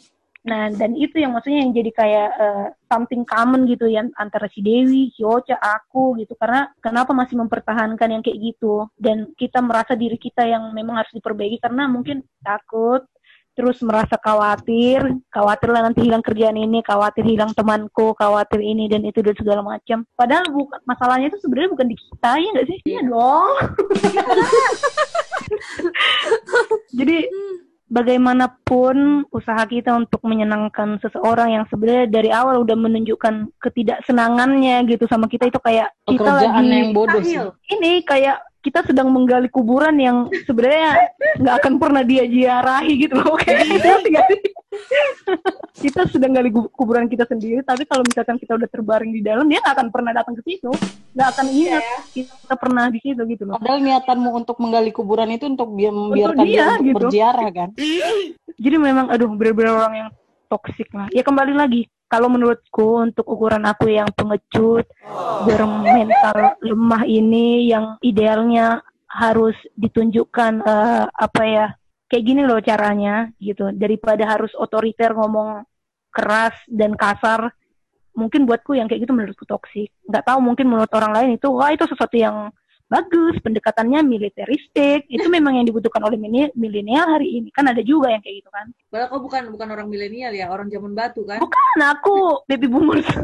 Nah, 0.49 0.73
dan 0.73 0.97
itu 0.97 1.21
yang 1.21 1.37
maksudnya 1.37 1.61
yang 1.61 1.71
jadi 1.77 1.91
kayak 1.93 2.29
eh, 2.41 2.67
something 2.89 3.21
common 3.29 3.69
gitu 3.69 3.85
ya 3.85 4.01
antara 4.17 4.49
si 4.49 4.65
Dewi, 4.65 5.13
si 5.13 5.21
Ocha, 5.21 5.61
aku 5.61 6.17
gitu. 6.17 6.33
Karena 6.33 6.65
kenapa 6.81 7.13
masih 7.13 7.37
mempertahankan 7.37 8.09
yang 8.09 8.25
kayak 8.25 8.41
gitu 8.41 8.89
dan 8.97 9.29
kita 9.37 9.61
merasa 9.61 9.93
diri 9.93 10.17
kita 10.17 10.49
yang 10.49 10.73
memang 10.73 10.97
harus 10.97 11.13
diperbaiki 11.13 11.61
karena 11.61 11.85
mungkin 11.85 12.25
takut 12.41 13.05
terus 13.59 13.83
merasa 13.83 14.15
khawatir, 14.15 15.03
khawatir 15.27 15.67
lah 15.67 15.83
nanti 15.83 16.07
hilang 16.07 16.23
kerjaan 16.23 16.55
ini, 16.55 16.79
khawatir 16.79 17.27
hilang 17.27 17.51
temanku, 17.51 18.15
khawatir 18.15 18.63
ini 18.63 18.87
dan 18.87 19.03
itu 19.03 19.19
dan 19.19 19.35
segala 19.35 19.59
macam. 19.59 20.07
Padahal 20.15 20.47
bukan 20.47 20.79
masalahnya 20.87 21.27
itu 21.27 21.43
sebenarnya 21.43 21.75
bukan 21.75 21.87
di 21.91 21.97
kita 21.99 22.31
ya 22.39 22.49
nggak 22.55 22.67
sih? 22.71 22.77
Iya 22.87 23.01
dong. 23.03 23.51
Jadi 27.03 27.17
bagaimanapun 27.89 29.25
usaha 29.33 29.65
kita 29.65 29.97
untuk 29.97 30.21
menyenangkan 30.21 31.01
seseorang 31.01 31.57
yang 31.57 31.65
sebenarnya 31.73 32.05
dari 32.05 32.29
awal 32.29 32.61
udah 32.61 32.77
menunjukkan 32.77 33.49
ketidaksenangannya 33.57 34.85
gitu 34.85 35.09
sama 35.09 35.25
kita 35.25 35.49
itu 35.49 35.57
kayak 35.57 35.89
kita 36.05 36.29
lagi 36.29 36.69
yang 36.69 36.93
bodoh 36.93 37.21
sih. 37.21 37.41
Ini 37.73 38.05
kayak 38.05 38.45
kita 38.59 38.83
sedang 38.85 39.09
menggali 39.09 39.47
kuburan 39.49 39.95
yang 39.97 40.27
sebenarnya 40.45 41.09
nggak 41.39 41.55
akan 41.63 41.73
pernah 41.79 42.03
dia 42.05 42.27
ziarahi 42.27 42.93
gitu 43.07 43.15
loh 43.17 43.35
kayak 43.41 43.65
nggak 44.05 44.25
sih? 44.29 44.41
kita 45.83 46.09
sedang 46.11 46.35
gali 46.35 46.49
kuburan 46.51 47.07
kita 47.07 47.23
sendiri 47.23 47.63
tapi 47.63 47.87
kalau 47.87 48.03
misalkan 48.03 48.35
kita 48.35 48.57
udah 48.59 48.69
terbaring 48.69 49.11
di 49.15 49.21
dalam 49.23 49.47
dia 49.47 49.63
nggak 49.63 49.75
akan 49.79 49.87
pernah 49.93 50.11
datang 50.11 50.35
ke 50.39 50.43
situ. 50.45 50.71
Nggak 51.15 51.29
akan 51.35 51.45
ingat 51.49 51.83
kita 52.13 52.53
pernah 52.55 52.85
di 52.91 52.99
situ 53.01 53.21
gitu 53.29 53.43
loh. 53.47 53.55
Padahal 53.57 53.79
niatanmu 53.81 54.29
untuk 54.33 54.57
menggali 54.59 54.91
kuburan 54.91 55.29
itu 55.33 55.45
untuk 55.47 55.71
biar 55.73 55.93
membiarkan 55.93 56.45
dia, 56.45 56.53
dia, 56.53 56.65
untuk 56.69 56.85
gitu. 56.85 56.97
berziarah 56.99 57.49
kan. 57.51 57.69
jadi 58.63 58.75
memang 58.75 59.05
aduh 59.09 59.29
benar-benar 59.31 59.73
orang 59.87 59.93
yang 59.95 60.09
toksik 60.49 60.89
lah. 60.91 61.07
Ya 61.13 61.21
kembali 61.21 61.53
lagi. 61.55 61.87
Kalau 62.09 62.25
menurutku 62.25 63.05
untuk 63.05 63.29
ukuran 63.29 63.69
aku 63.69 63.93
yang 63.93 64.09
pengecut 64.17 64.89
bermental 65.45 66.57
lemah 66.57 67.05
ini 67.05 67.69
yang 67.69 68.01
idealnya 68.01 68.81
harus 69.05 69.53
ditunjukkan 69.77 70.65
eh, 70.65 71.05
apa 71.05 71.43
ya 71.45 71.67
kayak 72.09 72.25
gini 72.25 72.41
loh 72.43 72.59
caranya 72.59 73.29
gitu. 73.37 73.69
Daripada 73.71 74.25
harus 74.25 74.51
otoriter 74.57 75.13
ngomong 75.13 75.63
keras 76.09 76.57
dan 76.65 76.97
kasar 76.97 77.53
mungkin 78.17 78.43
buatku 78.43 78.75
yang 78.75 78.89
kayak 78.89 79.07
gitu 79.07 79.15
menurutku 79.15 79.45
toksik 79.47 79.93
nggak 80.03 80.25
tahu 80.27 80.43
mungkin 80.43 80.67
menurut 80.67 80.91
orang 80.91 81.15
lain 81.15 81.29
itu 81.39 81.47
wah 81.47 81.71
itu 81.71 81.87
sesuatu 81.87 82.19
yang 82.19 82.51
bagus 82.89 83.37
pendekatannya 83.45 84.01
militeristik. 84.01 85.05
Itu 85.07 85.29
memang 85.29 85.61
yang 85.61 85.65
dibutuhkan 85.69 86.01
oleh 86.01 86.17
mini- 86.17 86.51
milenial 86.57 87.05
hari 87.05 87.39
ini. 87.39 87.53
Kan 87.53 87.69
ada 87.69 87.79
juga 87.85 88.09
yang 88.09 88.19
kayak 88.25 88.43
gitu 88.43 88.49
kan. 88.49 88.73
Padahal 88.89 89.07
kau 89.13 89.21
bukan 89.21 89.43
bukan 89.53 89.67
orang 89.69 89.87
milenial 89.87 90.33
ya, 90.33 90.49
orang 90.49 90.67
zaman 90.67 90.97
batu 90.97 91.21
kan? 91.23 91.37
bukan 91.39 91.77
aku 91.85 92.43
baby 92.49 92.67
boomers. 92.67 93.07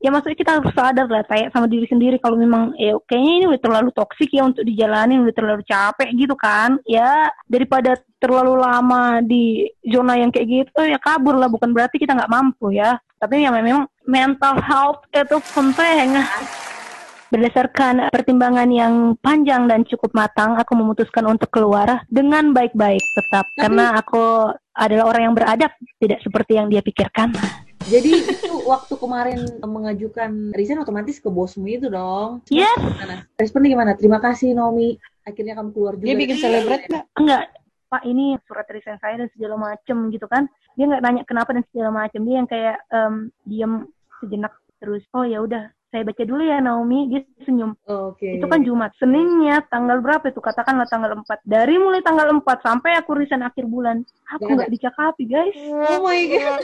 Ya 0.00 0.08
maksudnya 0.08 0.38
kita 0.40 0.52
harus 0.56 0.72
sadar 0.72 1.06
lah 1.12 1.20
kayak 1.28 1.52
sama 1.52 1.68
diri 1.68 1.84
sendiri. 1.84 2.16
Kalau 2.16 2.32
memang 2.40 2.72
ya 2.80 2.96
kayaknya 3.04 3.32
ini 3.36 3.46
udah 3.52 3.60
terlalu 3.60 3.90
toksik 3.92 4.32
ya 4.32 4.48
untuk 4.48 4.64
dijalanin 4.64 5.20
udah 5.20 5.36
terlalu 5.36 5.62
capek 5.68 6.08
gitu 6.16 6.32
kan. 6.40 6.80
Ya 6.88 7.28
daripada 7.44 8.00
terlalu 8.16 8.56
lama 8.56 9.20
di 9.20 9.68
zona 9.84 10.16
yang 10.16 10.32
kayak 10.32 10.48
gitu 10.48 10.80
ya 10.88 10.96
kabur 10.96 11.36
lah. 11.36 11.52
Bukan 11.52 11.76
berarti 11.76 12.00
kita 12.00 12.16
nggak 12.16 12.32
mampu 12.32 12.72
ya. 12.72 12.96
Tapi 13.20 13.44
ya 13.44 13.52
memang 13.52 13.84
mental 14.10 14.58
health 14.58 15.06
itu 15.14 15.38
penting 15.54 16.18
Berdasarkan 17.30 18.10
pertimbangan 18.10 18.66
yang 18.74 19.14
panjang 19.22 19.70
dan 19.70 19.86
cukup 19.86 20.10
matang, 20.18 20.58
aku 20.58 20.74
memutuskan 20.74 21.30
untuk 21.30 21.46
keluar 21.54 22.02
dengan 22.10 22.50
baik-baik 22.50 22.98
tetap. 23.14 23.46
Karena 23.54 23.94
aku 23.94 24.50
adalah 24.74 25.14
orang 25.14 25.30
yang 25.30 25.34
beradab, 25.38 25.70
tidak 26.02 26.18
seperti 26.26 26.58
yang 26.58 26.66
dia 26.66 26.82
pikirkan. 26.82 27.30
Jadi 27.86 28.26
itu 28.34 28.50
waktu 28.66 28.98
kemarin 28.98 29.46
mengajukan 29.62 30.50
resign 30.58 30.82
otomatis 30.82 31.22
ke 31.22 31.30
bosmu 31.30 31.70
itu 31.70 31.86
dong. 31.86 32.42
Yes. 32.50 32.74
Gimana? 32.76 33.22
Responnya 33.38 33.70
gimana? 33.78 33.92
Terima 33.94 34.18
kasih 34.18 34.50
Naomi. 34.50 34.98
Akhirnya 35.22 35.54
kamu 35.54 35.70
keluar 35.70 35.94
juga. 35.96 36.10
Dia 36.10 36.16
bikin 36.18 36.36
celebrate 36.42 36.84
nggak? 36.90 37.04
Enggak, 37.14 37.42
Pak 37.90 38.02
ini 38.06 38.38
surat 38.46 38.66
resign 38.70 38.98
saya 38.98 39.22
dan 39.22 39.28
segala 39.34 39.54
macem 39.54 40.10
gitu 40.14 40.26
kan. 40.30 40.50
Dia 40.74 40.84
nggak 40.86 41.02
nanya 41.02 41.22
kenapa 41.26 41.50
dan 41.54 41.64
segala 41.70 41.90
macem. 41.94 42.20
Dia 42.26 42.36
yang 42.42 42.48
kayak 42.50 42.76
em, 42.90 43.14
diam 43.46 43.72
sejenak 44.20 44.52
terus. 44.80 45.04
Oh 45.16 45.24
ya 45.24 45.42
udah, 45.42 45.72
saya 45.90 46.06
baca 46.06 46.22
dulu 46.22 46.42
ya 46.46 46.62
Naomi. 46.62 47.10
Dia 47.10 47.20
senyum. 47.42 47.74
Oke. 47.84 48.38
Itu 48.38 48.46
kan 48.46 48.62
Jumat. 48.62 48.94
Seninnya 48.96 49.66
tanggal 49.66 49.98
berapa 49.98 50.30
itu? 50.30 50.38
Katakanlah 50.38 50.86
tanggal 50.86 51.18
4. 51.18 51.42
Dari 51.42 51.76
mulai 51.82 52.00
tanggal 52.00 52.30
4 52.30 52.46
sampai 52.62 52.94
aku 52.94 53.18
resign 53.18 53.42
akhir 53.42 53.66
bulan. 53.66 54.06
Aku 54.38 54.46
Nggak 54.46 54.70
nggak 54.70 54.72
dicakapi, 54.78 55.24
guys. 55.26 55.56
Oh 55.90 56.06
my 56.06 56.22
god. 56.30 56.62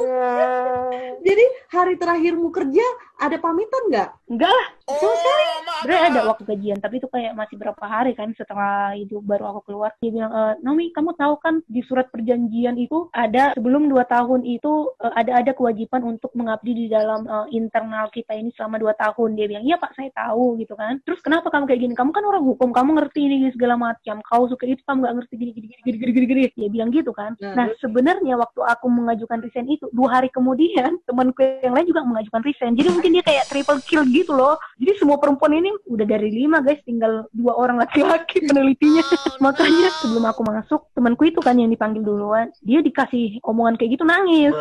Jadi 1.26 1.44
hari 1.68 1.94
terakhirmu 2.00 2.48
kerja 2.48 2.86
ada 3.20 3.36
pamitan 3.38 3.82
nggak? 3.92 4.08
Enggak 4.32 4.50
lah. 4.50 4.66
Sama 4.88 5.14
sekali. 5.14 5.44
Sebenarnya 5.82 6.04
ada 6.14 6.20
waktu 6.30 6.42
gajian, 6.46 6.78
tapi 6.78 6.94
itu 7.02 7.08
kayak 7.10 7.34
masih 7.34 7.56
berapa 7.58 7.84
hari 7.86 8.14
kan 8.14 8.30
setelah 8.38 8.94
itu 8.94 9.18
baru 9.18 9.50
aku 9.50 9.60
keluar. 9.66 9.90
Dia 9.98 10.14
bilang, 10.14 10.30
e, 10.30 10.42
Naomi 10.62 10.94
kamu 10.94 11.18
tahu 11.18 11.34
kan 11.42 11.58
di 11.66 11.82
surat 11.82 12.06
perjanjian 12.10 12.78
itu 12.78 13.10
ada 13.10 13.50
sebelum 13.58 13.90
dua 13.90 14.06
tahun 14.06 14.46
itu 14.46 14.94
e, 15.02 15.06
ada 15.10 15.42
ada 15.42 15.52
kewajiban 15.58 16.06
untuk 16.06 16.30
mengabdi 16.38 16.86
di 16.86 16.86
dalam 16.86 17.26
e, 17.26 17.36
internal 17.58 18.10
kita 18.14 18.21
kita 18.22 18.38
ini 18.38 18.54
selama 18.54 18.78
dua 18.78 18.94
tahun. 18.94 19.34
Dia 19.34 19.46
bilang 19.50 19.64
iya 19.66 19.76
pak 19.76 19.98
saya 19.98 20.08
tahu 20.14 20.56
gitu 20.62 20.78
kan. 20.78 21.02
Terus 21.02 21.18
kenapa 21.20 21.50
kamu 21.50 21.66
kayak 21.66 21.80
gini? 21.82 21.94
Kamu 21.98 22.10
kan 22.14 22.22
orang 22.22 22.44
hukum 22.46 22.70
kamu 22.70 22.90
ngerti 23.02 23.20
ini 23.26 23.50
segala 23.50 23.74
macam. 23.74 24.22
Kau 24.22 24.46
suka 24.46 24.64
itu 24.70 24.80
kamu 24.86 25.02
nggak 25.02 25.14
ngerti 25.18 25.34
gini 25.34 25.52
gini 25.52 25.66
gini 25.66 25.82
gini 25.82 25.96
gini 25.98 26.12
gini 26.12 26.26
gini. 26.26 26.42
Dia 26.54 26.68
bilang 26.70 26.90
gitu 26.94 27.10
kan. 27.10 27.34
Nah, 27.42 27.54
nah 27.58 27.66
sebenarnya 27.82 28.38
waktu 28.38 28.60
aku 28.62 28.86
mengajukan 28.86 29.42
resign 29.42 29.66
itu 29.66 29.90
dua 29.90 30.20
hari 30.20 30.30
kemudian 30.30 30.96
temanku 31.08 31.42
yang 31.42 31.74
lain 31.74 31.86
juga 31.90 32.06
mengajukan 32.06 32.42
resign. 32.46 32.72
Jadi 32.78 32.88
mungkin 32.94 33.10
dia 33.18 33.24
kayak 33.26 33.44
triple 33.50 33.80
kill 33.82 34.06
gitu 34.06 34.32
loh. 34.32 34.56
Jadi 34.78 34.92
semua 35.02 35.18
perempuan 35.18 35.58
ini 35.58 35.74
udah 35.90 36.06
dari 36.06 36.30
lima 36.30 36.62
guys. 36.62 36.78
Tinggal 36.86 37.26
dua 37.34 37.58
orang 37.58 37.82
laki-laki 37.82 38.44
penelitinya. 38.48 39.02
Makanya 39.44 39.88
sebelum 39.98 40.24
aku 40.30 40.42
masuk 40.46 40.80
temanku 40.94 41.26
itu 41.26 41.42
kan 41.42 41.58
yang 41.58 41.72
dipanggil 41.72 42.06
duluan. 42.06 42.52
Dia 42.62 42.78
dikasih 42.84 43.42
omongan 43.42 43.74
kayak 43.80 43.98
gitu 43.98 44.04
nangis. 44.06 44.54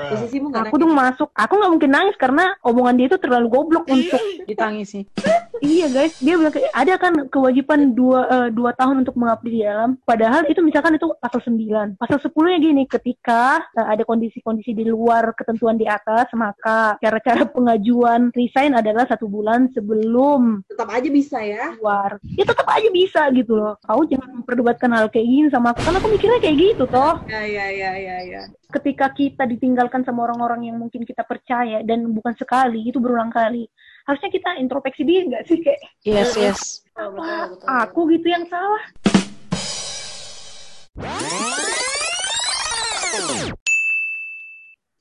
Aku 0.72 0.76
dong 0.80 0.96
masuk. 0.98 1.30
Aku 1.36 1.54
nggak 1.60 1.72
mungkin 1.72 1.92
nangis 1.92 2.16
karena 2.18 2.56
omongan 2.64 2.96
dia 2.98 3.08
itu 3.12 3.20
terlalu 3.20 3.51
goblok 3.52 3.86
untuk 3.92 4.22
ditangisi. 4.48 5.04
iya 5.60 5.92
guys. 5.92 6.16
Dia 6.24 6.40
bilang 6.40 6.56
kayak 6.56 6.72
ada 6.72 6.94
kan 6.96 7.14
kewajiban 7.28 7.92
dua 7.92 8.26
eh, 8.32 8.50
dua 8.56 8.72
tahun 8.80 9.04
untuk 9.04 9.20
mengabdi 9.20 9.60
di 9.60 9.62
dalam? 9.68 10.00
Padahal 10.08 10.48
itu 10.48 10.64
misalkan 10.64 10.96
itu 10.96 11.12
pasal 11.20 11.44
9 11.44 12.00
pasal 12.00 12.18
10 12.24 12.32
nya 12.32 12.58
gini 12.64 12.84
ketika 12.88 13.60
eh, 13.76 13.88
ada 13.92 14.08
kondisi-kondisi 14.08 14.72
di 14.72 14.88
luar 14.88 15.36
ketentuan 15.36 15.76
di 15.76 15.86
atas 15.86 16.32
maka 16.32 16.96
cara-cara 17.04 17.44
pengajuan 17.46 18.32
resign 18.32 18.72
adalah 18.72 19.04
satu 19.06 19.28
bulan 19.28 19.68
sebelum 19.76 20.64
tetap 20.72 20.88
aja 20.88 21.10
bisa 21.12 21.38
ya. 21.44 21.76
keluar. 21.76 22.18
Ya 22.24 22.48
tetap 22.48 22.68
aja 22.72 22.90
bisa 22.90 23.28
gitu 23.36 23.60
loh. 23.60 23.76
Kau 23.84 24.08
jangan 24.08 24.42
memperdebatkan 24.42 24.90
hal 24.96 25.12
kayak 25.12 25.28
gini 25.28 25.48
sama 25.52 25.76
aku 25.76 25.84
karena 25.84 26.00
aku 26.00 26.10
mikirnya 26.10 26.40
kayak 26.40 26.58
gitu 26.58 26.84
toh. 26.88 27.20
Ya 27.28 27.44
ya 27.44 27.68
ya 27.68 27.92
ya 28.00 28.18
ya 28.24 28.44
ketika 28.72 29.12
kita 29.12 29.44
ditinggalkan 29.44 30.08
sama 30.08 30.32
orang-orang 30.32 30.72
yang 30.72 30.80
mungkin 30.80 31.04
kita 31.04 31.28
percaya 31.28 31.84
dan 31.84 32.08
bukan 32.16 32.34
sekali 32.40 32.88
itu 32.88 32.98
berulang 32.98 33.30
kali. 33.30 33.68
Harusnya 34.08 34.32
kita 34.32 34.58
introspeksi 34.58 35.04
diri 35.06 35.30
nggak 35.30 35.44
sih 35.46 35.60
kayak 35.62 35.80
Yes, 36.08 36.34
yes. 36.40 36.60
apa? 36.98 37.54
Aku 37.86 38.10
gitu 38.10 38.32
yang 38.32 38.48
salah 38.48 38.82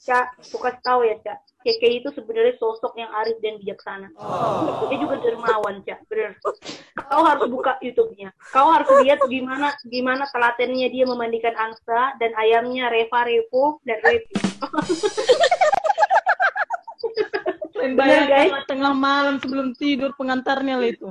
Cak, 0.01 0.41
kasih 0.41 0.81
tahu 0.81 1.05
ya 1.05 1.21
Cak 1.21 1.45
Keke 1.61 2.01
itu 2.01 2.09
sebenarnya 2.17 2.57
sosok 2.57 2.97
yang 2.97 3.13
arif 3.21 3.37
dan 3.45 3.61
bijaksana. 3.61 4.09
Dia 4.89 4.97
juga 4.97 5.21
dermawan, 5.21 5.85
Cak. 5.85 6.09
Bener. 6.09 6.33
Kau 6.97 7.21
harus 7.21 7.45
buka 7.53 7.77
YouTube-nya. 7.85 8.33
Kau 8.49 8.73
harus 8.73 8.89
lihat 9.05 9.21
gimana 9.29 9.77
gimana 9.85 10.25
telatennya 10.33 10.89
dia 10.89 11.05
memandikan 11.05 11.53
angsa 11.53 12.17
dan 12.17 12.33
ayamnya 12.41 12.89
Reva 12.89 13.29
Revo 13.29 13.77
dan 13.85 14.01
Revi. 14.01 14.41
Bener 17.81 18.23
guys, 18.27 18.53
tengah 18.65 18.93
malam 18.93 19.37
sebelum 19.39 19.73
tidur 19.75 20.13
pengantarnya 20.15 20.75
lah 20.77 20.89
itu. 20.89 21.09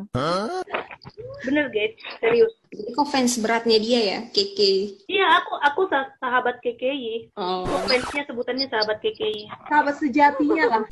bener 1.41 1.65
guys, 1.69 1.93
serius. 2.19 2.53
Jadi 2.69 2.91
kok 2.93 3.07
fans 3.09 3.33
beratnya 3.41 3.77
dia 3.77 3.99
ya, 3.99 4.19
Keke. 4.29 5.01
Iya, 5.09 5.25
aku 5.41 5.53
aku 5.57 5.81
sah- 5.89 6.13
sahabat 6.17 6.61
KKI. 6.61 7.33
Oh. 7.33 7.65
Fansnya 7.85 8.23
sebutannya 8.29 8.69
sahabat 8.69 9.01
KKI. 9.01 9.49
sahabat 9.65 9.95
sejatinya 9.97 10.65
lah 10.67 10.83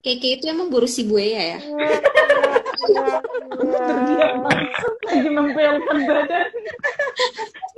Keke 0.00 0.40
itu 0.40 0.48
emang 0.48 0.72
guru 0.72 0.88
si 0.88 1.04
buaya 1.04 1.56
ya? 1.56 1.58
Lagi 5.10 5.28
mempelkan 5.28 5.98
badan. 6.06 6.48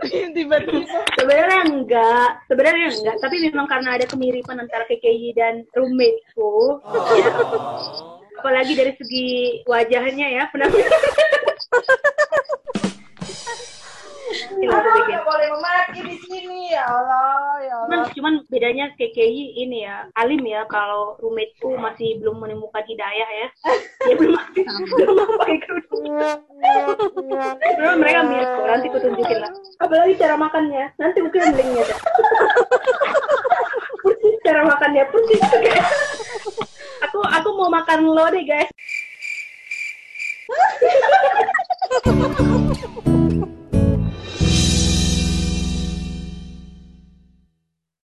Tiba-tiba. 0.03 0.87
Sebenarnya 1.17 1.61
enggak, 1.71 2.29
sebenarnya 2.51 2.87
enggak, 2.91 3.17
tapi 3.23 3.37
memang 3.49 3.67
karena 3.71 3.97
ada 3.97 4.07
kemiripan 4.11 4.59
antara 4.61 4.85
KKI 4.91 5.33
dan 5.39 5.63
roommateku. 5.73 6.83
Ya. 7.17 7.33
Apalagi 8.43 8.73
dari 8.75 8.93
segi 8.99 9.63
wajahnya 9.71 10.27
ya, 10.43 10.45
penampilan. 10.51 10.91
Gila, 14.33 14.81
boleh 15.29 15.49
memaki 15.53 16.01
di 16.09 16.17
sini 16.25 16.73
ya 16.73 16.89
Allah 16.89 17.61
ya 17.61 17.77
Cuman, 17.85 18.01
cuman 18.17 18.35
bedanya 18.49 18.89
KKI 18.97 19.61
ini 19.61 19.85
ya, 19.85 20.09
alim 20.17 20.41
ya 20.49 20.65
kalau 20.73 21.21
roommateku 21.21 21.77
masih 21.77 22.17
belum 22.21 22.41
menemukan 22.41 22.85
hidayah 22.89 23.29
ya. 23.29 23.49
Dia 24.09 24.15
belum 24.17 24.41
belum 24.97 25.17
pakai 25.37 25.59
kerudung. 25.61 26.05
Belum 27.77 27.95
mereka 28.01 28.21
mirip 28.25 28.49
kok, 28.49 28.67
nanti 28.67 28.87
aku 28.89 28.99
tunjukin 29.05 29.39
lah. 29.45 29.53
Apalagi 29.85 30.15
cara 30.17 30.35
makannya, 30.41 30.85
nanti 30.97 31.19
mungkin 31.21 31.41
linknya 31.53 31.85
dah. 31.85 32.01
persis 34.03 34.37
cara 34.43 34.61
makannya, 34.65 35.05
persis. 35.13 35.43
Aku 37.11 37.19
aku 37.21 37.49
mau 37.59 37.69
makan 37.69 38.09
lo 38.09 38.27
deh 38.33 38.45
guys. 38.49 38.71